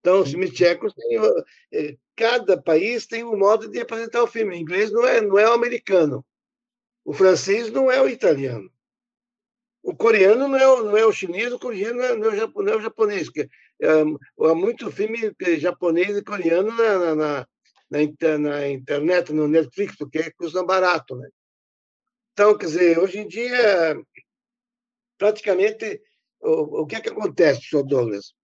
[0.00, 4.54] Então, os filmes tchecos têm, cada país tem um modo de apresentar o filme.
[4.54, 6.24] O inglês não é, não é o americano.
[7.04, 8.70] O francês não é o italiano.
[9.82, 12.28] O coreano não é o, não é o chinês, o coreano não é, não é,
[12.28, 13.28] o, japonês, não é o japonês.
[13.82, 14.00] É,
[14.50, 15.18] há muito filme
[15.58, 17.48] japonês e coreano na, na, na,
[17.90, 21.14] na, na internet, no Netflix, porque custa barato.
[21.16, 21.28] Né?
[22.32, 24.00] Então, quer dizer, hoje em dia,
[25.18, 26.00] praticamente,
[26.40, 28.34] o, o que é que acontece, senhor Douglas?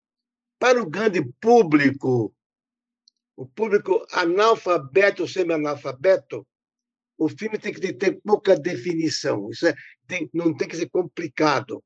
[0.59, 2.35] Para o grande público,
[3.41, 6.47] o público analfabeto ou semi-analfabeto,
[7.17, 9.49] o filme tem que ter pouca definição.
[9.49, 9.75] Isso é,
[10.07, 11.83] tem, não tem que ser complicado.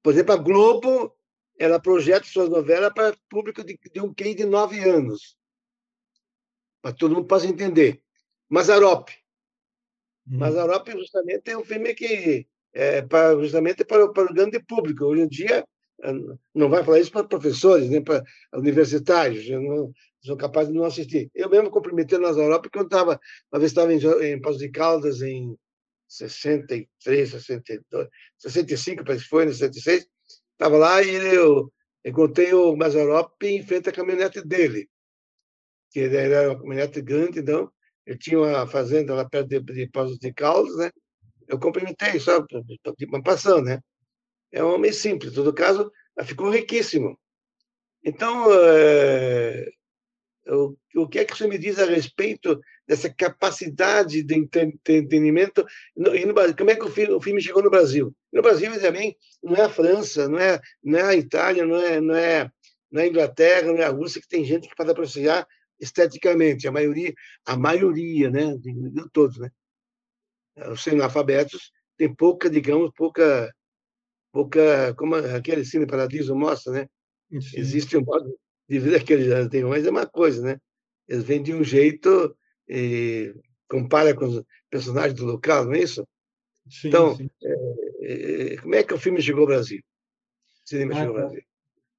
[0.00, 1.12] Por exemplo, a Globo
[1.58, 5.36] ela projeta suas novelas para público de, de um QI de nove anos.
[6.80, 8.00] Para todo mundo possa entender.
[8.48, 9.08] Mazarop.
[10.24, 10.38] Hum.
[10.38, 15.04] Mazarop justamente é um filme que é para, justamente para, para o grande público.
[15.04, 15.66] Hoje em dia,
[16.54, 18.22] não vai falar isso para professores, nem para
[18.54, 21.30] universitários, eu não sou capaz de não assistir.
[21.34, 23.20] Eu mesmo cumprimentei nas Europa, porque eu estava,
[23.52, 25.56] uma vez estava em, em de Caldas, em
[26.08, 28.08] 63, 62,
[28.38, 30.06] 65, parece que foi, em 66,
[30.52, 31.72] estava lá e eu
[32.04, 34.88] encontrei o Mazarop em frente à caminhonete dele,
[35.90, 37.70] que era uma caminhonete grande, então,
[38.06, 40.90] ele tinha uma fazenda lá perto de, de de Caldas, né?
[41.46, 42.44] Eu cumprimentei, só
[43.22, 43.80] passando, né?
[44.52, 45.32] É um homem simples.
[45.32, 45.92] Em todo caso,
[46.24, 47.18] ficou riquíssimo.
[48.04, 49.68] Então, é,
[50.46, 55.66] o, o que é que você me diz a respeito dessa capacidade de entendimento?
[55.96, 58.14] E no, como é que o filme, o filme, chegou no Brasil?
[58.32, 62.00] No Brasil, também, não é a França, não é, não é a Itália, não é,
[62.00, 62.50] não, é,
[62.90, 65.46] não é Inglaterra, não é a Rússia, que tem gente que pode apreciar
[65.78, 66.66] esteticamente.
[66.66, 67.12] A maioria,
[67.44, 68.74] a maioria né, de,
[69.12, 69.50] todos, né?
[70.72, 73.52] Os analfabetos tem pouca, digamos, pouca
[74.32, 76.88] pouca, como aquele Cine Paradiso mostra, né?
[77.40, 77.58] Sim.
[77.58, 78.38] Existe um modo
[78.68, 80.60] de vida que eles já têm, mas é uma coisa, né?
[81.08, 82.36] Eles vêm de um jeito
[82.68, 83.34] e
[83.68, 86.06] compara com os personagens do local, não é isso?
[86.68, 87.30] Sim, então, sim.
[87.42, 89.80] É, é, como é que o filme chegou ao Brasil?
[90.64, 91.42] O cinema ah, chegou ao Brasil?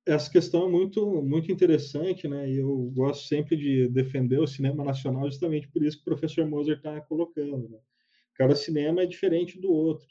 [0.06, 2.50] Essa questão é muito, muito interessante, né?
[2.50, 6.48] E eu gosto sempre de defender o cinema nacional justamente por isso que o professor
[6.48, 7.70] Moser está colocando.
[7.70, 7.80] Né?
[8.36, 10.08] Cada cinema é diferente do outro.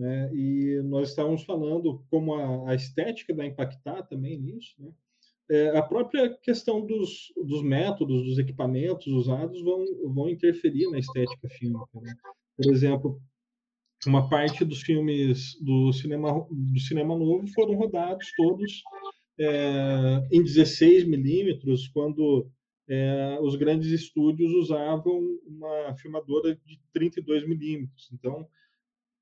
[0.00, 0.30] Né?
[0.34, 4.74] E nós estávamos falando como a, a, estética vai impactar também nisso.
[4.78, 4.90] Né?
[5.50, 9.84] É, a própria questão dos, dos métodos, dos equipamentos usados vão,
[10.14, 12.00] vão interferir na estética fílmica.
[12.00, 12.14] Né?
[12.56, 13.20] Por exemplo,
[14.06, 18.82] uma parte dos filmes do cinema, do cinema novo foram rodados todos
[19.38, 22.50] é, em 16 milímetros, quando
[22.88, 28.08] é, os grandes estúdios usavam uma filmadora de 32 milímetros.
[28.14, 28.48] Então,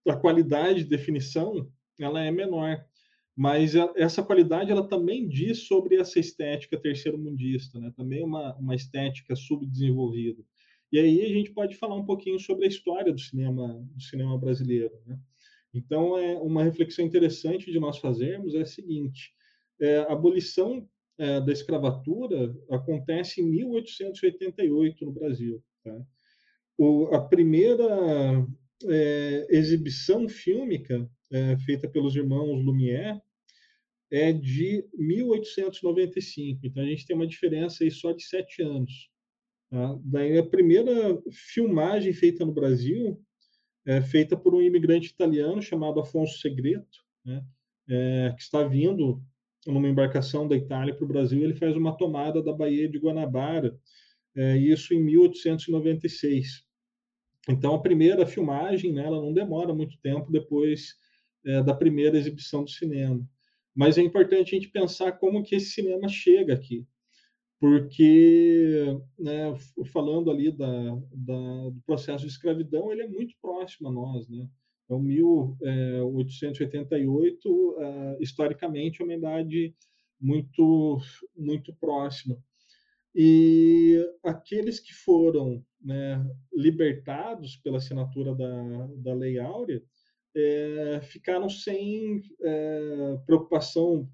[0.06, 2.84] a qualidade de definição ela é menor,
[3.36, 7.92] mas essa qualidade ela também diz sobre essa estética terceiro mundista, né?
[7.96, 10.42] Também uma uma estética subdesenvolvida.
[10.90, 14.36] E aí a gente pode falar um pouquinho sobre a história do cinema do cinema
[14.38, 15.18] brasileiro, né?
[15.72, 19.32] Então é uma reflexão interessante de nós fazermos é a seguinte:
[19.80, 25.62] é, a abolição é, da escravatura acontece em 1888 no Brasil.
[25.84, 26.00] Tá?
[26.76, 28.46] O, a primeira
[28.86, 33.20] é, exibição fílmica é, feita pelos irmãos Lumière
[34.10, 36.66] é de 1895.
[36.66, 39.10] Então a gente tem uma diferença aí só de sete anos.
[39.70, 39.98] Tá?
[40.02, 43.22] Daí a primeira filmagem feita no Brasil
[43.86, 47.44] é feita por um imigrante italiano chamado Afonso Segreto, né?
[47.88, 49.22] é, que está vindo
[49.66, 51.42] numa embarcação da Itália para o Brasil.
[51.42, 53.78] Ele faz uma tomada da Baía de Guanabara,
[54.34, 56.67] é, isso em 1896.
[57.48, 60.94] Então, a primeira filmagem, né, ela não demora muito tempo depois
[61.44, 63.26] é, da primeira exibição do cinema.
[63.74, 66.86] Mas é importante a gente pensar como que esse cinema chega aqui.
[67.60, 68.84] Porque,
[69.18, 69.56] né,
[69.92, 74.28] falando ali da, da, do processo de escravidão, ele é muito próximo a nós.
[74.28, 74.46] Né?
[74.84, 79.74] Então, 1888, uh, historicamente, é uma idade
[80.20, 80.98] muito,
[81.36, 82.36] muito próxima.
[83.14, 89.82] E aqueles que foram né, libertados pela assinatura da, da Lei Áurea,
[90.36, 94.08] é, ficaram sem é, preocupação,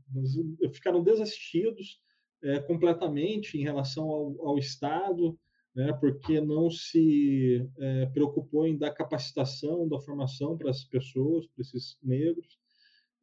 [0.73, 1.99] ficaram desassistidos
[2.43, 5.39] é, completamente em relação ao, ao Estado,
[5.75, 11.63] né, porque não se é, preocupou em dar capacitação, da formação para as pessoas, para
[11.63, 12.59] esses negros,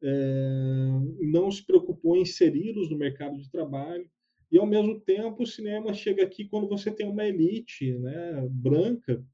[0.02, 0.88] é,
[1.20, 4.08] não se preocupou em inseri-los no mercado de trabalho,
[4.52, 9.24] e ao mesmo tempo o cinema chega aqui quando você tem uma elite né, branca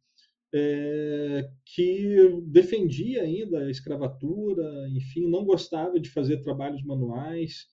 [0.54, 7.66] é, que defendia ainda a escravatura, enfim, não gostava de fazer trabalhos manuais,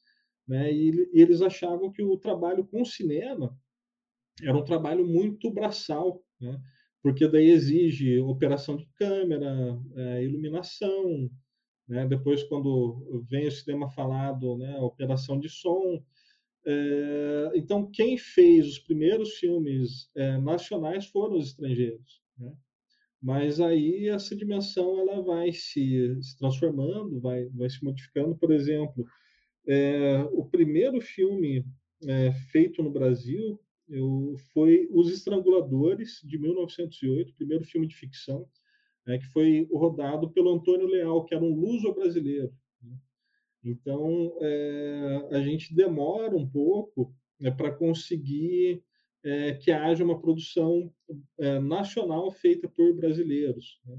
[0.48, 3.58] né, e, e eles achavam que o trabalho com cinema
[4.42, 6.60] era um trabalho muito braçal, né?
[7.02, 11.30] porque daí exige operação de câmera, é, iluminação,
[11.88, 12.06] né?
[12.08, 14.78] depois quando vem o cinema falado, né?
[14.80, 16.04] operação de som.
[16.66, 22.22] É, então, quem fez os primeiros filmes é, nacionais foram os estrangeiros.
[22.38, 22.52] Né?
[23.22, 28.36] Mas aí essa dimensão ela vai se, se transformando, vai, vai se modificando.
[28.36, 29.06] Por exemplo,
[29.68, 31.66] é, o primeiro filme
[32.52, 38.48] feito no Brasil eu, foi Os Estranguladores, de 1908, primeiro filme de ficção,
[39.06, 42.48] né, que foi rodado pelo Antônio Leal, que era um luso-brasileiro.
[42.48, 42.58] Né?
[43.66, 48.84] Então, é, a gente demora um pouco né, para conseguir
[49.24, 50.94] é, que haja uma produção
[51.40, 53.80] é, nacional feita por brasileiros.
[53.86, 53.98] Né?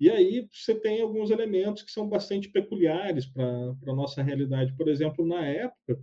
[0.00, 3.46] E aí você tem alguns elementos que são bastante peculiares para
[3.86, 4.76] a nossa realidade.
[4.76, 5.98] Por exemplo, na época,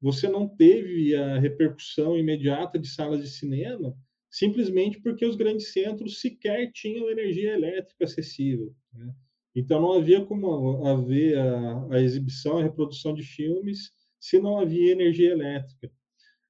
[0.00, 3.96] você não teve a repercussão imediata de salas de cinema
[4.32, 8.74] simplesmente porque os grandes centros sequer tinham energia elétrica acessível.
[8.92, 9.14] Né?
[9.54, 14.92] Então não havia como haver a, a, exibição, a reprodução de filmes se não havia
[14.92, 15.90] energia elétrica.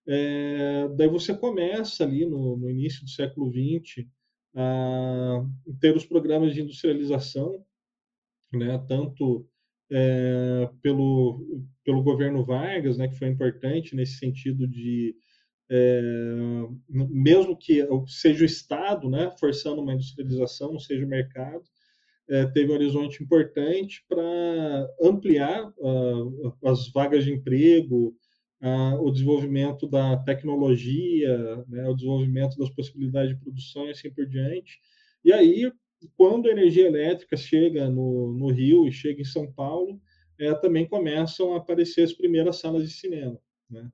[0.07, 4.07] É, daí você começa ali no, no início do século XX
[4.55, 5.45] a
[5.81, 7.65] ter os programas de industrialização,
[8.53, 9.49] né, tanto
[9.91, 15.15] é, pelo, pelo governo Vargas, né, que foi importante nesse sentido de,
[15.71, 16.01] é,
[16.89, 21.63] mesmo que seja o Estado né, forçando uma industrialização, não seja o mercado,
[22.33, 28.17] é, teve um horizonte importante para ampliar uh, as vagas de emprego,
[28.63, 34.27] uh, o desenvolvimento da tecnologia, né, o desenvolvimento das possibilidades de produção e assim por
[34.27, 34.81] diante.
[35.23, 35.71] E aí
[36.17, 40.01] quando a energia elétrica chega no, no Rio e chega em São Paulo,
[40.39, 43.39] é, também começam a aparecer as primeiras salas de cinema,
[43.71, 43.91] né?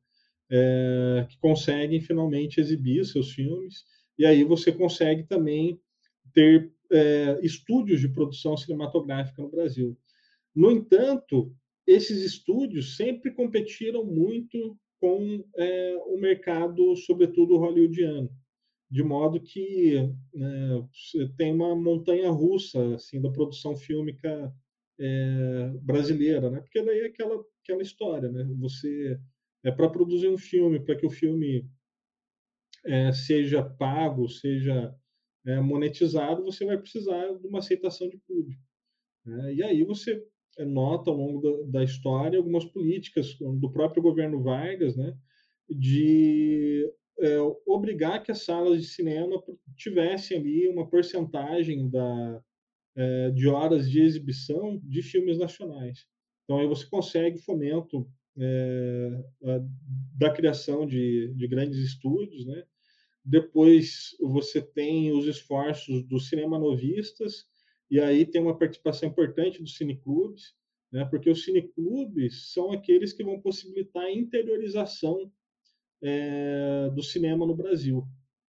[0.51, 3.84] É, que conseguem finalmente exibir seus filmes,
[4.18, 5.78] e aí você consegue também
[6.32, 9.97] ter é, estúdios de produção cinematográfica no Brasil.
[10.55, 11.55] No entanto,
[11.86, 18.30] esses estúdios sempre competiram muito com é, o mercado, sobretudo hollywoodiano
[18.91, 19.97] de modo que
[20.34, 20.89] né,
[21.36, 24.53] tem uma montanha russa assim da produção fílmica
[24.99, 26.61] é, brasileira, né?
[26.61, 28.45] Porque daí é aquela aquela história, né?
[28.61, 29.20] Você
[29.62, 31.68] é para produzir um filme, para que o filme
[32.84, 34.95] é, seja pago, seja
[35.47, 38.62] é, monetizado, você vai precisar de uma aceitação de público.
[39.24, 39.55] Né?
[39.55, 40.22] E aí você
[40.59, 45.16] é, nota ao longo da, da história algumas políticas do próprio governo Vargas, né?
[45.68, 49.43] de é, obrigar que as salas de cinema
[49.76, 52.43] tivessem ali uma porcentagem da,
[52.97, 56.07] é, de horas de exibição de filmes nacionais.
[56.45, 58.09] Então, aí você consegue fomento
[58.39, 59.22] é,
[60.16, 62.64] da criação de, de grandes estúdios, né?
[63.29, 67.45] Depois você tem os esforços dos cinema novistas,
[67.91, 70.55] e aí tem uma participação importante dos cineclubes,
[70.91, 71.05] né?
[71.05, 75.31] porque os cineclubes são aqueles que vão possibilitar a interiorização
[76.03, 78.03] é, do cinema no Brasil.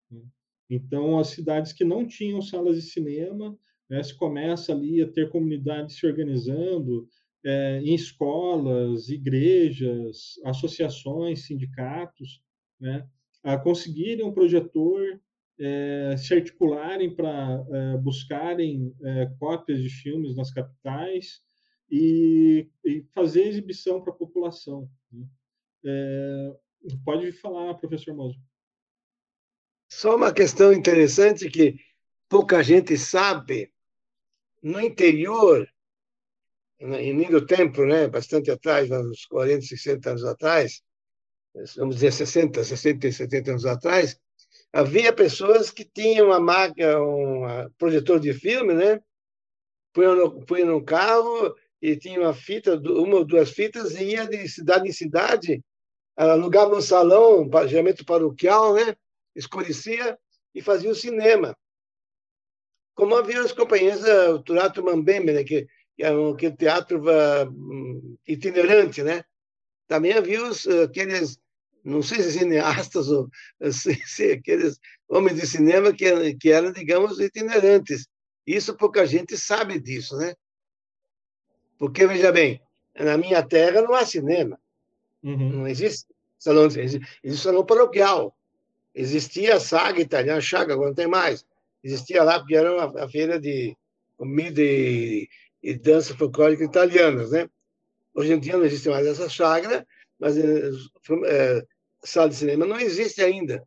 [0.08, 0.22] Né?
[0.70, 3.58] Então, as cidades que não tinham salas de cinema,
[3.90, 7.08] né, se começa ali a ter comunidades se organizando
[7.44, 12.40] é, em escolas, igrejas, associações, sindicatos,
[12.78, 13.04] né,
[13.54, 15.20] a conseguirem um projetor,
[15.58, 21.40] é, se articularem para é, buscarem é, cópias de filmes nas capitais
[21.90, 24.88] e, e fazer exibição para a população.
[25.10, 25.26] Né?
[27.04, 28.38] Pode falar, professor Mozo.
[29.90, 31.76] Só uma questão interessante que
[32.28, 33.72] pouca gente sabe.
[34.62, 35.66] No interior,
[36.80, 40.82] em muito tempo, né, bastante atrás, uns 40, 60 anos atrás,
[41.76, 44.18] vamos dizer 60, 60 70 anos atrás,
[44.72, 49.00] havia pessoas que tinham uma máquina, um projetor de filme, né?
[49.92, 54.48] Punham no, no carro e tinha uma fita, uma ou duas fitas e ia de
[54.48, 55.62] cidade em cidade
[56.18, 58.96] alugava um salão, geralmente paroquial, né?
[59.36, 60.18] escurecia,
[60.52, 61.56] e fazia o cinema.
[62.94, 69.04] Como havia as companhias do Teatro Mambembe, né, que, que é um teatro uh, itinerante,
[69.04, 69.22] né?
[69.86, 71.38] Também havia os, aqueles,
[71.88, 73.30] não sei se cineastas ou
[73.72, 74.78] se, se, aqueles
[75.08, 78.06] homens de cinema que, que eram, digamos, itinerantes.
[78.46, 80.34] Isso pouca gente sabe disso, né?
[81.78, 82.60] Porque, veja bem,
[82.98, 84.58] na minha terra não há cinema.
[85.22, 85.50] Uhum.
[85.50, 86.06] Não existe
[86.38, 88.36] salão, existe, existe salão paroquial.
[88.94, 91.44] Existia a saga italiana, chaga, agora não tem mais.
[91.82, 93.76] Existia lá, porque era uma, a feira de
[94.16, 95.28] comida e,
[95.62, 97.48] e dança folclórica italianas, né?
[98.14, 99.86] Hoje em dia não existe mais essa chácara,
[100.18, 101.64] mas é,
[102.04, 103.62] sala de cinema não existe ainda.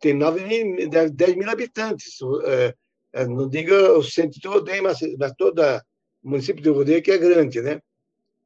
[0.00, 2.18] Tem 9 mil, 10 mil habitantes.
[2.44, 2.74] É,
[3.12, 5.80] é, não diga o centro de rodeio, mas, mas todo o
[6.22, 7.80] município de rodeio que é grande, né?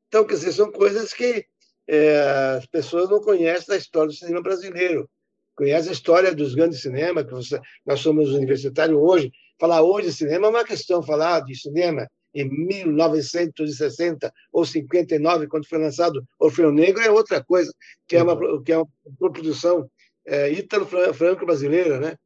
[0.08, 1.44] Então, quer dizer, são coisas que
[1.86, 2.18] é,
[2.58, 5.08] as pessoas não conhecem da história do cinema brasileiro.
[5.54, 9.32] Conhecem a história dos grandes cinemas, que você, nós somos universitários hoje.
[9.58, 15.66] Falar hoje de cinema é uma questão, falar de cinema em 1960 ou 59, quando
[15.66, 17.72] foi lançado Orfeu Negro, é outra coisa,
[18.06, 18.62] que é uma, uhum.
[18.62, 19.90] que é uma produção
[20.26, 22.16] é, ítalo-franco-brasileira, né?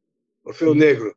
[0.43, 1.15] Orfeu Negro,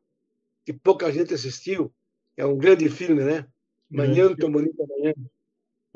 [0.64, 1.92] que pouca gente assistiu.
[2.36, 3.46] É um grande filme, né?
[3.90, 5.14] Manhã, tão bonita manhã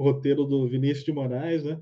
[0.00, 1.78] o roteiro do Vinícius de Moraes, né?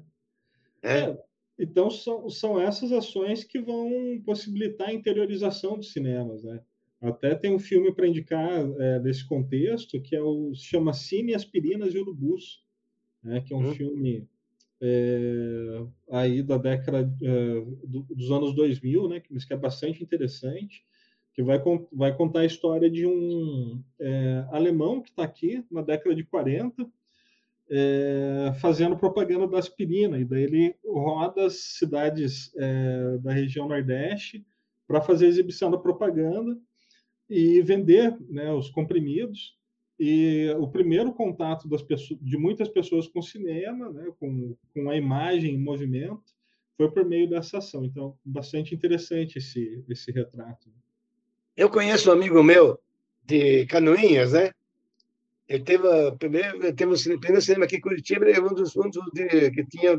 [0.82, 0.98] É.
[1.02, 1.18] é.
[1.56, 6.60] Então, são, são essas ações que vão possibilitar a interiorização dos cinemas, né?
[7.00, 11.34] Até tem um filme para indicar é, desse contexto, que é o se chama Cine,
[11.34, 12.64] Aspirinas e Urubus,
[13.22, 13.40] né?
[13.40, 13.72] que é um hum.
[13.72, 14.28] filme
[14.80, 19.20] é, aí da década é, do, dos anos 2000, né?
[19.20, 20.84] que é bastante interessante,
[21.32, 26.16] que vai, vai contar a história de um é, alemão que está aqui na década
[26.16, 26.84] de 40,
[27.70, 30.18] é, fazendo propaganda da aspirina.
[30.18, 34.44] E daí ele roda as cidades é, da região Nordeste
[34.84, 36.58] para fazer exibição da propaganda
[37.28, 39.56] e vender né, os comprimidos.
[40.00, 44.96] E o primeiro contato pessoas, de muitas pessoas com o cinema, né, com, com a
[44.96, 46.22] imagem em movimento,
[46.76, 47.84] foi por meio dessa ação.
[47.84, 50.70] Então, bastante interessante esse, esse retrato.
[51.56, 52.78] Eu conheço um amigo meu
[53.24, 54.52] de Canoinhas, né?
[55.48, 58.76] Ele teve, a primeira, teve o primeiro cinema aqui em Curitiba, ele é um dos,
[58.76, 59.98] um dos de, que tinha.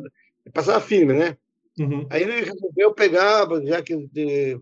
[0.54, 1.38] Passava filme, né?
[1.78, 2.08] Uhum.
[2.10, 4.60] Aí ele resolveu pegar, já que de,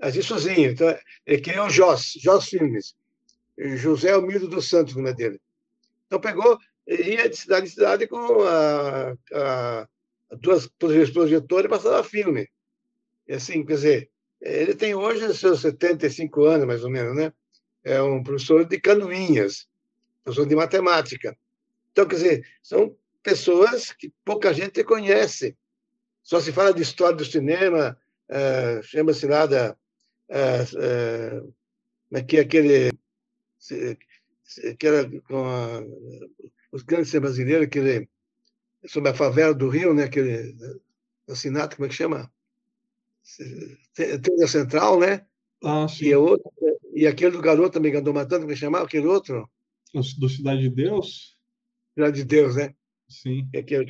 [0.00, 0.70] agir sozinho.
[0.70, 2.94] Então, ele criou o Joss, Joss Filmes.
[3.58, 5.40] José Almiro dos Santos, o nome dele.
[6.06, 9.88] Então, pegou, ia de cidade em cidade com a, a,
[10.38, 12.48] duas projetoras e passava filme.
[13.26, 17.32] E assim, quer dizer, ele tem hoje seus 75 anos, mais ou menos, né?
[17.82, 19.66] É um professor de canoinhas
[20.26, 21.38] professor de matemática.
[21.92, 25.56] Então, quer dizer, são pessoas que pouca gente conhece.
[26.20, 27.96] Só se fala de história do cinema,
[28.28, 29.56] é, chama-se nada.
[29.56, 29.85] É,
[30.28, 32.92] é, que é aquele.
[34.78, 35.82] que era com a,
[36.72, 38.08] os grandes brasileiros, aquele.
[38.86, 40.04] sobre a favela do Rio, né?
[40.04, 40.54] aquele
[41.28, 42.30] assinato, como é que chama?
[43.94, 45.26] Trilha Central, né?
[45.62, 46.06] Ah, sim.
[46.06, 46.50] E, outro,
[46.94, 48.84] e aquele do garoto também que andou matando, como é que chamava?
[48.84, 49.48] Aquele outro?
[49.92, 51.36] do Cidade de Deus?
[51.94, 52.74] Cidade de Deus, né?
[53.08, 53.48] Sim.
[53.52, 53.84] É que,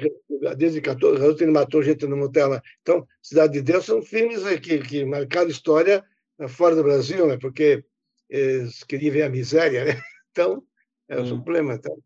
[0.57, 2.63] desde 14 ele matou gente no motel lá.
[2.83, 6.05] Então, Cidade de Deus são filmes que, que marcaram história
[6.49, 7.39] fora do Brasil, né?
[7.39, 7.85] Porque
[8.29, 9.93] eles queriam ver a miséria, né?
[10.37, 10.63] Então,
[11.09, 11.77] é o problema.
[11.77, 11.97] Então.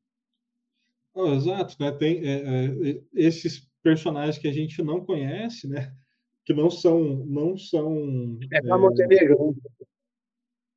[1.15, 1.91] Oh, exato, né?
[1.91, 5.93] Tem é, é, esses personagens que a gente não conhece, né?
[6.45, 8.39] Que não são, não são.
[8.53, 9.57] É para é, Montenegro.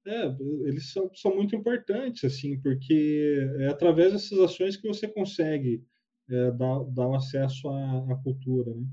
[0.04, 0.16] Né?
[0.16, 0.36] É,
[0.68, 5.82] eles são, são muito importantes, assim, porque é através dessas ações que você consegue
[6.30, 8.86] é, dar, dar um acesso à, à, cultura, né?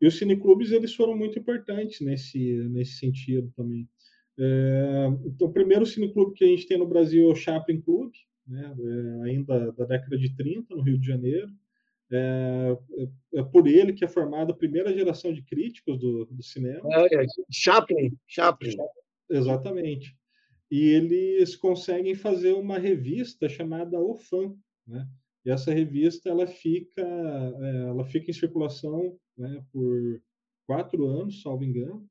[0.00, 2.38] E os cineclubes, eles foram muito importantes nesse,
[2.68, 3.88] nesse sentido também.
[4.38, 8.12] É, então, o primeiro cineclube que a gente tem no Brasil é o Chaplin Club,
[8.46, 8.74] né?
[8.78, 11.48] É, ainda da década de 30, no Rio de Janeiro.
[12.12, 16.42] É, é, é, por ele que é formada a primeira geração de críticos do, do
[16.42, 16.82] cinema.
[16.92, 18.76] É, é Chaplin, Chaplin.
[19.30, 20.14] Exatamente
[20.74, 24.52] e eles conseguem fazer uma revista chamada O Fã,
[24.84, 25.06] né?
[25.44, 30.20] E essa revista ela fica, é, ela fica em circulação né, por
[30.66, 32.04] quatro anos, salvo engano.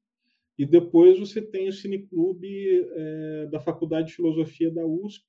[0.57, 5.25] E depois você tem o cineclube é, da Faculdade de Filosofia da USP,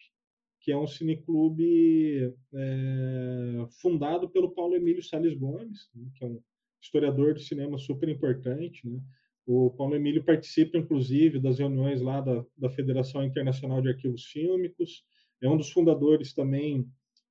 [0.60, 6.40] que é um cineclube é, fundado pelo Paulo Emílio Salles Gomes, né, que é um
[6.80, 9.00] historiador de cinema super importante, né?
[9.46, 15.04] O Paulo Emílio participa, inclusive, das reuniões lá da, da Federação Internacional de Arquivos Fílmicos,
[15.42, 16.88] é um dos fundadores também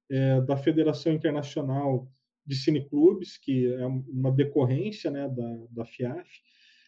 [0.09, 2.07] é, da Federação Internacional
[2.45, 6.29] de Cineclubes, que é uma decorrência né, da, da FIAF.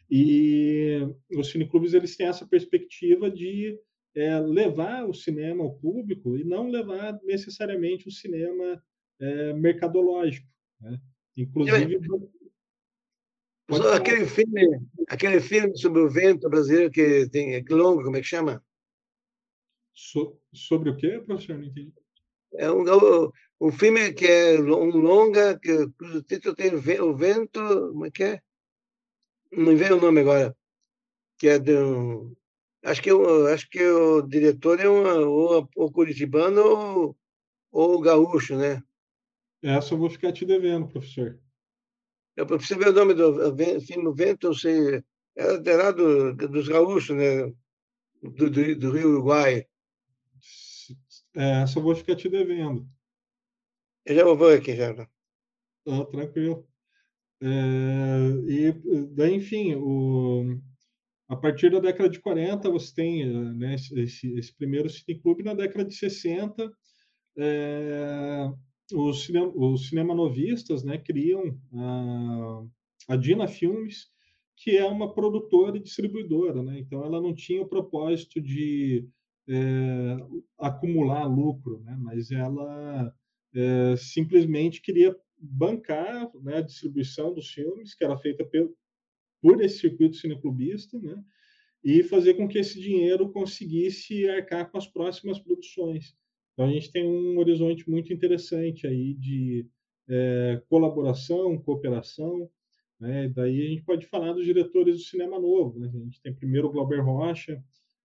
[0.10, 1.00] E
[1.36, 3.80] os cineclubes eles têm essa perspectiva de
[4.16, 8.82] é, levar o cinema ao público e não levar necessariamente o cinema
[9.20, 10.48] é, mercadológico.
[10.80, 11.00] Né?
[11.36, 12.00] Inclusive.
[13.94, 18.28] Aquele filme, aquele filme sobre o vento brasileiro que tem é longo, como é que
[18.28, 18.64] chama?
[19.92, 21.58] So, sobre o quê, professor?
[21.58, 21.92] Não entendi.
[22.58, 27.60] É um, um, um filme que é um longa, que o título tem o vento,
[27.92, 28.42] como é que é?
[29.56, 30.56] Não me veio o nome agora.
[31.38, 32.36] Que é de um,
[32.84, 37.18] acho que eu, acho que o diretor é uma, ou, ou curitibano ou,
[37.72, 38.82] ou gaúcho, né?
[39.62, 41.40] Essa eu vou ficar te devendo, professor.
[42.36, 45.04] Eu preciso ver o nome do filme Vento, não sei.
[45.36, 47.46] É lá do, dos gaúchos, né?
[48.22, 49.66] Do, do, do Rio Uruguai.
[51.36, 52.88] É, essa eu vou ficar te devendo.
[54.06, 54.92] Eu já vou aqui, já.
[55.88, 56.68] Ah, tranquilo.
[57.46, 58.74] É, e
[59.14, 60.60] daí, enfim, o,
[61.30, 65.44] a partir da década de 40, você tem né, esse, esse primeiro cineclube.
[65.44, 66.72] Na década de 60,
[67.38, 68.52] é,
[68.94, 69.92] os, cinema, os
[70.84, 72.64] né, criam a,
[73.10, 74.08] a Dina Filmes,
[74.58, 76.64] que é uma produtora e distribuidora.
[76.64, 76.80] Né?
[76.80, 79.08] Então, ela não tinha o propósito de
[79.48, 80.18] é,
[80.58, 81.96] acumular lucro, né?
[82.00, 83.14] mas ela
[83.54, 85.16] é, simplesmente queria
[85.46, 88.44] bancar né, a distribuição dos filmes, que era feita
[89.42, 91.24] por esse circuito cineclubista, né?
[91.84, 96.16] e fazer com que esse dinheiro conseguisse arcar com as próximas produções.
[96.54, 99.68] Então, a gente tem um horizonte muito interessante aí de
[100.10, 102.50] é, colaboração, cooperação.
[103.00, 103.30] Né?
[103.30, 105.78] Daí a gente pode falar dos diretores do cinema novo.
[105.78, 105.92] Né?
[105.94, 107.64] A gente tem primeiro o Glauber Rocha,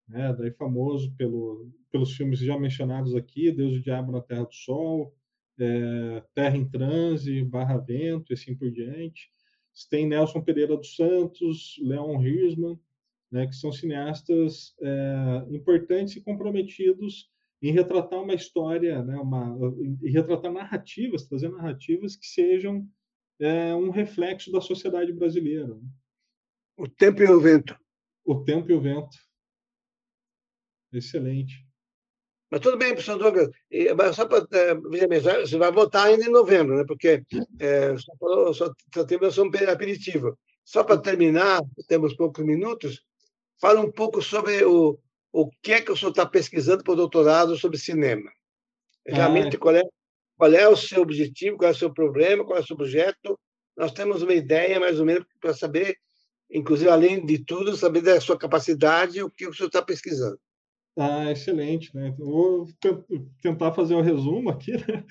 [0.08, 0.34] né?
[0.38, 4.54] daí famoso pelo, pelos filmes já mencionados aqui, Deus e o Diabo na Terra do
[4.54, 5.12] Sol,
[5.58, 9.30] é, Terra em Transe, Barra Vento, e assim por diante.
[9.72, 12.80] Você tem Nelson Pereira dos Santos, Leon Hirschman,
[13.30, 17.30] né, que são cineastas é, importantes e comprometidos
[17.62, 19.56] em retratar uma história, né, uma,
[20.02, 22.88] em retratar narrativas, trazer narrativas que sejam
[23.38, 25.74] é, um reflexo da sociedade brasileira.
[25.74, 25.88] Né?
[26.78, 27.78] O Tempo e o Vento.
[28.24, 29.16] O Tempo e o Vento.
[30.92, 31.65] Excelente.
[32.50, 33.48] Mas tudo bem, professor Douglas.
[34.14, 36.84] só para é, você vai votar ainda em novembro, né?
[36.86, 37.22] porque
[37.58, 40.38] é, só, falou, só, só temos um aperitivo.
[40.64, 43.02] Só para terminar, temos poucos minutos,
[43.60, 44.98] fala um pouco sobre o,
[45.32, 48.30] o que é que o senhor está pesquisando para o doutorado sobre cinema.
[49.06, 49.82] Realmente, ah, qual, é,
[50.36, 53.38] qual é o seu objetivo, qual é o seu problema, qual é o seu projeto.
[53.76, 55.96] Nós temos uma ideia, mais ou menos, para saber,
[56.50, 60.38] inclusive, além de tudo, saber da sua capacidade e o que o senhor está pesquisando.
[60.98, 62.14] Ah, excelente, né?
[62.18, 62.66] Vou
[63.42, 65.04] tentar fazer o um resumo aqui, né?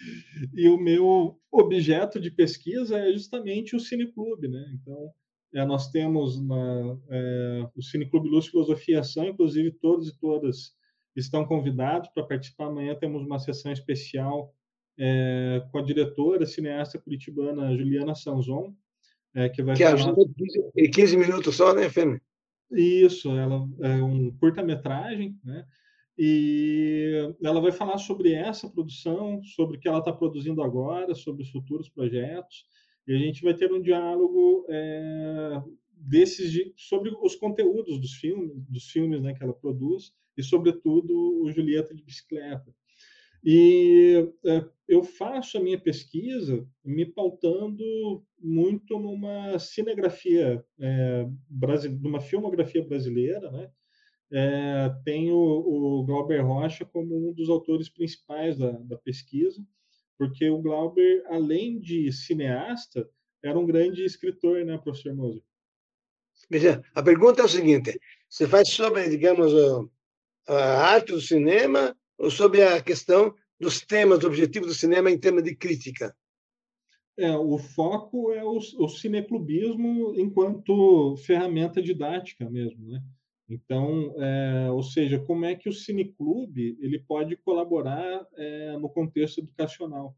[0.54, 4.66] E o meu objeto de pesquisa é justamente o Cineclube, né?
[4.74, 5.12] Então,
[5.54, 10.74] é, nós temos na, é, o Cineclube Luz Filosofia e Ação, inclusive todos e todas
[11.16, 12.66] estão convidados para participar.
[12.66, 14.54] Amanhã temos uma sessão especial
[14.98, 18.74] é, com a diretora cineasta curitibana Juliana Sanzon,
[19.36, 19.96] é, que vai que falar...
[19.96, 20.22] ajuda
[20.76, 22.20] 15, 15 minutos só, né, Fêmea?
[22.72, 25.66] Isso, ela é um curta-metragem, né?
[26.18, 31.44] E ela vai falar sobre essa produção, sobre o que ela está produzindo agora, sobre
[31.44, 32.66] os futuros projetos.
[33.08, 35.62] E a gente vai ter um diálogo é,
[35.92, 41.14] desses sobre os conteúdos dos filmes, dos filmes, né, que ela produz e, sobretudo,
[41.44, 42.74] o Julieta de bicicleta.
[43.46, 51.28] E é, eu faço a minha pesquisa me pautando muito numa cinegrafia, é,
[52.02, 53.70] numa filmografia brasileira, né?
[54.32, 59.64] É, tenho o Glauber Rocha como um dos autores principais da, da pesquisa,
[60.18, 63.08] porque o Glauber, além de cineasta,
[63.44, 65.44] era um grande escritor, né, professor Moser?
[66.96, 69.54] A pergunta é o seguinte: você faz sobre, digamos,
[70.48, 71.96] a arte do cinema
[72.30, 76.16] sobre a questão dos temas, do objetivo do cinema em termos de crítica?
[77.18, 83.02] É, o foco é o, o cineclubismo enquanto ferramenta didática mesmo, né?
[83.48, 89.40] Então, é, ou seja, como é que o cineclube ele pode colaborar é, no contexto
[89.40, 90.18] educacional?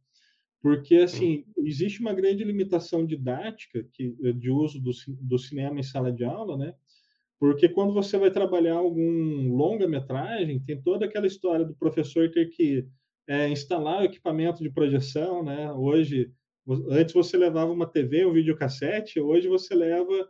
[0.61, 4.91] Porque assim existe uma grande limitação didática que, de uso do,
[5.21, 6.73] do cinema em sala de aula, né?
[7.39, 12.87] Porque quando você vai trabalhar algum longa-metragem, tem toda aquela história do professor ter que
[13.27, 15.71] é, instalar o equipamento de projeção, né?
[15.71, 16.31] Hoje,
[16.89, 20.27] antes você levava uma TV, um videocassete, hoje você leva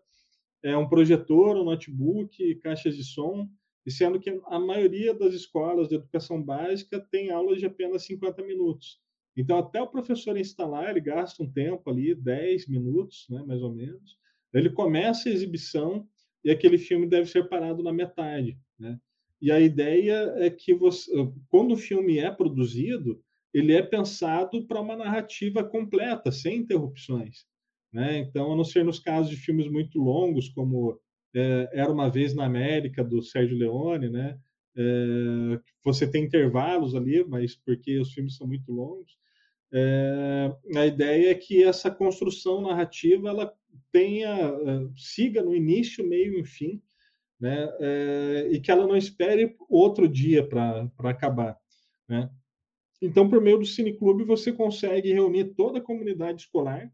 [0.64, 3.47] é, um projetor, um notebook, caixas de som,
[3.86, 8.43] e sendo que a maioria das escolas de educação básica tem aulas de apenas 50
[8.43, 8.99] minutos.
[9.36, 13.74] Então, até o professor instalar, ele gasta um tempo ali, 10 minutos, né, mais ou
[13.74, 14.18] menos.
[14.53, 16.08] Ele começa a exibição,
[16.43, 18.99] e aquele filme deve ser parado na metade, né?
[19.41, 21.11] E a ideia é que você,
[21.47, 23.21] quando o filme é produzido,
[23.53, 27.45] ele é pensado para uma narrativa completa, sem interrupções.
[27.93, 28.17] Né?
[28.17, 30.99] Então, a não ser nos casos de filmes muito longos, como
[31.35, 34.39] é, Era uma Vez na América, do Sérgio Leone, né?
[34.75, 39.17] É, você tem intervalos ali, mas porque os filmes são muito longos.
[39.74, 43.53] É, a ideia é que essa construção narrativa ela
[43.91, 46.82] tenha é, siga no início, meio e fim,
[47.39, 47.70] né?
[47.80, 51.57] É, e que ela não espere outro dia para acabar,
[52.07, 52.30] né?
[53.01, 56.91] Então, por meio do Cineclube, você consegue reunir toda a comunidade escolar,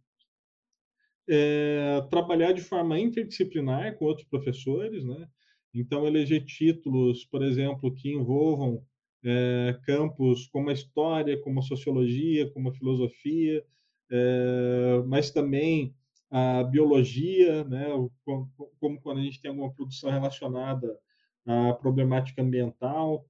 [1.29, 5.27] é, trabalhar de forma interdisciplinar com outros professores, né?
[5.73, 8.85] Então, eleger títulos, por exemplo, que envolvam
[9.23, 13.63] é, campos como a história, como a sociologia, como a filosofia,
[14.11, 15.95] é, mas também
[16.29, 17.87] a biologia, né?
[18.25, 20.97] Como, como, quando a gente tem alguma produção relacionada
[21.45, 23.25] à problemática ambiental,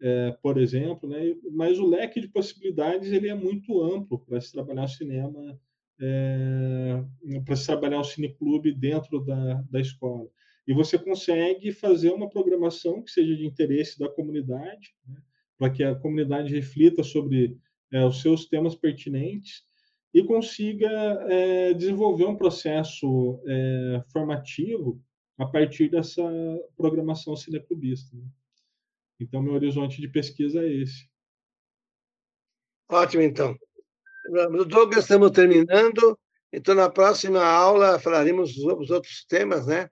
[0.00, 1.34] é, por exemplo, né?
[1.52, 5.58] Mas o leque de possibilidades ele é muito amplo para se trabalhar cinema,
[6.00, 7.04] é,
[7.44, 10.28] para se trabalhar o cineclube dentro da, da escola.
[10.66, 15.16] E você consegue fazer uma programação que seja de interesse da comunidade, né?
[15.58, 17.58] Para que a comunidade reflita sobre
[17.92, 19.64] é, os seus temas pertinentes
[20.14, 20.88] e consiga
[21.28, 25.02] é, desenvolver um processo é, formativo
[25.36, 26.22] a partir dessa
[26.76, 28.16] programação cineclubista.
[28.16, 28.24] Né?
[29.20, 31.08] Então, meu horizonte de pesquisa é esse.
[32.88, 33.56] Ótimo, então.
[34.66, 36.18] Douglas, estamos terminando.
[36.52, 39.90] Então, na próxima aula falaremos sobre os outros temas, né?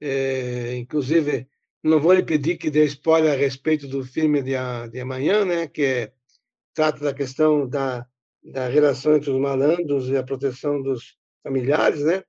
[0.00, 1.46] É, inclusive,
[1.82, 4.52] não vou lhe pedir que dê spoiler a respeito do filme de,
[4.90, 5.66] de amanhã, né?
[5.66, 6.12] Que é,
[6.74, 8.06] trata da questão da,
[8.42, 12.22] da relação entre os malandros e a proteção dos familiares, né?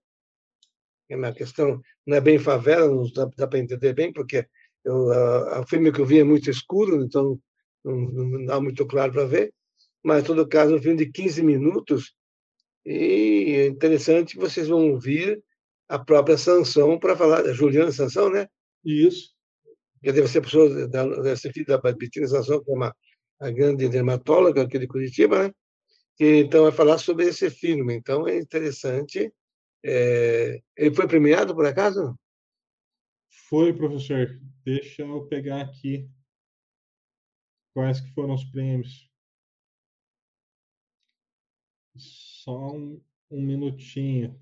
[1.10, 4.48] É uma questão, não é bem favela, não dá, dá para entender bem, porque
[4.84, 7.40] eu, a, o filme que eu vi é muito escuro, então
[7.84, 9.54] não, não dá muito claro para ver.
[10.04, 12.16] Mas, em todo caso, é um filme de 15 minutos
[12.86, 15.44] e é interessante vocês vão ouvir
[15.88, 18.48] a própria Sansão para falar, Juliana Sansão, né?
[18.84, 19.31] Isso.
[20.02, 22.96] Que deve ser pessoa, da, ser filho da Betina que é uma
[23.40, 25.54] a grande dermatóloga aqui de Curitiba, né?
[26.16, 27.96] Que então vai falar sobre esse filme.
[27.96, 29.34] Então é interessante.
[29.84, 30.62] É...
[30.78, 32.16] Ele foi premiado por acaso?
[33.50, 34.40] Foi, professor.
[34.64, 36.08] Deixa eu pegar aqui
[37.74, 39.10] quais que foram os prêmios.
[41.98, 44.40] Só um, um minutinho.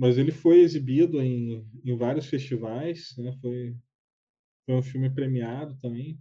[0.00, 3.36] Mas ele foi exibido em, em vários festivais, né?
[3.38, 3.76] Foi,
[4.64, 6.18] foi um filme premiado também.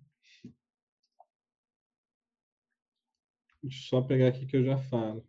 [3.63, 5.25] Deixa eu só pegar aqui que eu já falo.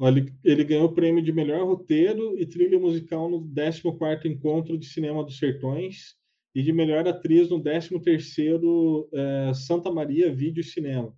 [0.00, 4.86] Ele, ele ganhou o prêmio de melhor roteiro e trilha musical no 14º Encontro de
[4.86, 6.16] Cinema dos Sertões
[6.54, 11.12] e de melhor atriz no 13º é, Santa Maria Vídeo e Cinema.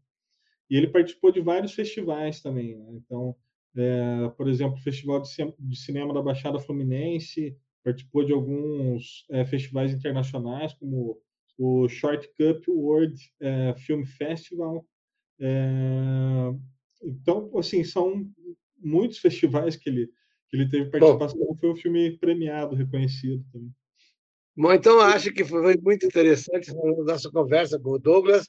[0.71, 2.79] E ele participou de vários festivais também.
[2.79, 2.93] Né?
[2.95, 3.37] Então,
[3.77, 5.23] é, por exemplo, o Festival
[5.59, 11.21] de Cinema da Baixada Fluminense, participou de alguns é, festivais internacionais, como
[11.59, 14.87] o Short Cup World é, Film Festival.
[17.03, 18.27] Então, assim, são
[18.79, 20.07] muitos festivais que ele,
[20.49, 21.39] que ele teve participação.
[21.39, 23.71] Bom, foi um filme premiado, reconhecido também.
[24.57, 28.49] Bom, então acho que foi muito interessante a nossa conversa com o Douglas,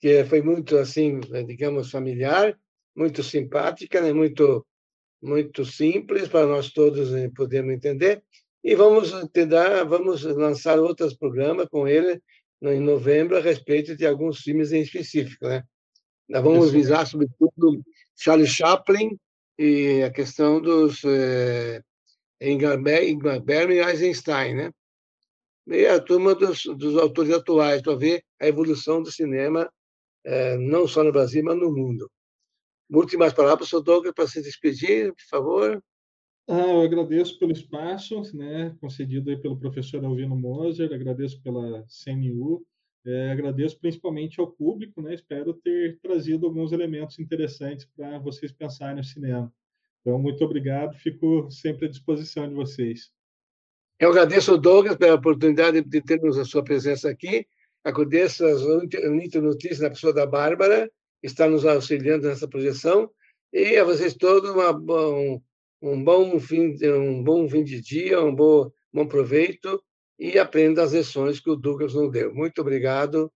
[0.00, 2.56] que foi muito, assim, digamos, familiar,
[2.94, 4.12] muito simpática, né?
[4.12, 4.66] muito,
[5.22, 8.22] muito simples para nós todos eh, podermos entender.
[8.64, 12.20] E vamos tentar, vamos lançar outros programas com ele
[12.62, 15.64] em novembro a respeito de alguns filmes em específico, né?
[16.28, 16.74] Nós vamos Isso.
[16.74, 17.82] visar, sobretudo,
[18.16, 19.18] Charlie Chaplin
[19.58, 21.82] e a questão dos eh,
[22.40, 24.70] Ingmar Bergman e Eisenstein, né?
[25.66, 29.70] E a turma dos, dos autores atuais, para ver a evolução do cinema,
[30.24, 32.10] eh, não só no Brasil, mas no mundo.
[32.92, 33.82] Últimas palavras, Sr.
[33.82, 35.82] Douglas, para se despedir, por favor.
[36.46, 42.62] Ah, eu agradeço pelo espaço né, concedido aí pelo professor Alvino Moser, agradeço pela CNU,
[43.06, 48.96] é, agradeço principalmente ao público, né, espero ter trazido alguns elementos interessantes para vocês pensarem
[48.96, 49.50] no cinema.
[50.00, 53.10] Então, muito obrigado, fico sempre à disposição de vocês.
[53.98, 57.46] Eu agradeço ao Douglas pela oportunidade de termos a sua presença aqui,
[57.82, 58.60] agradeço as
[59.40, 60.90] Notícias na pessoa da Bárbara,
[61.22, 63.10] está nos auxiliando nessa projeção,
[63.52, 65.40] e a vocês todos uma, um,
[65.82, 69.82] um bom fim, um bom fim de dia, um bom, bom proveito
[70.18, 72.34] e aprenda as lições que o Douglas nos deu.
[72.34, 73.30] Muito obrigado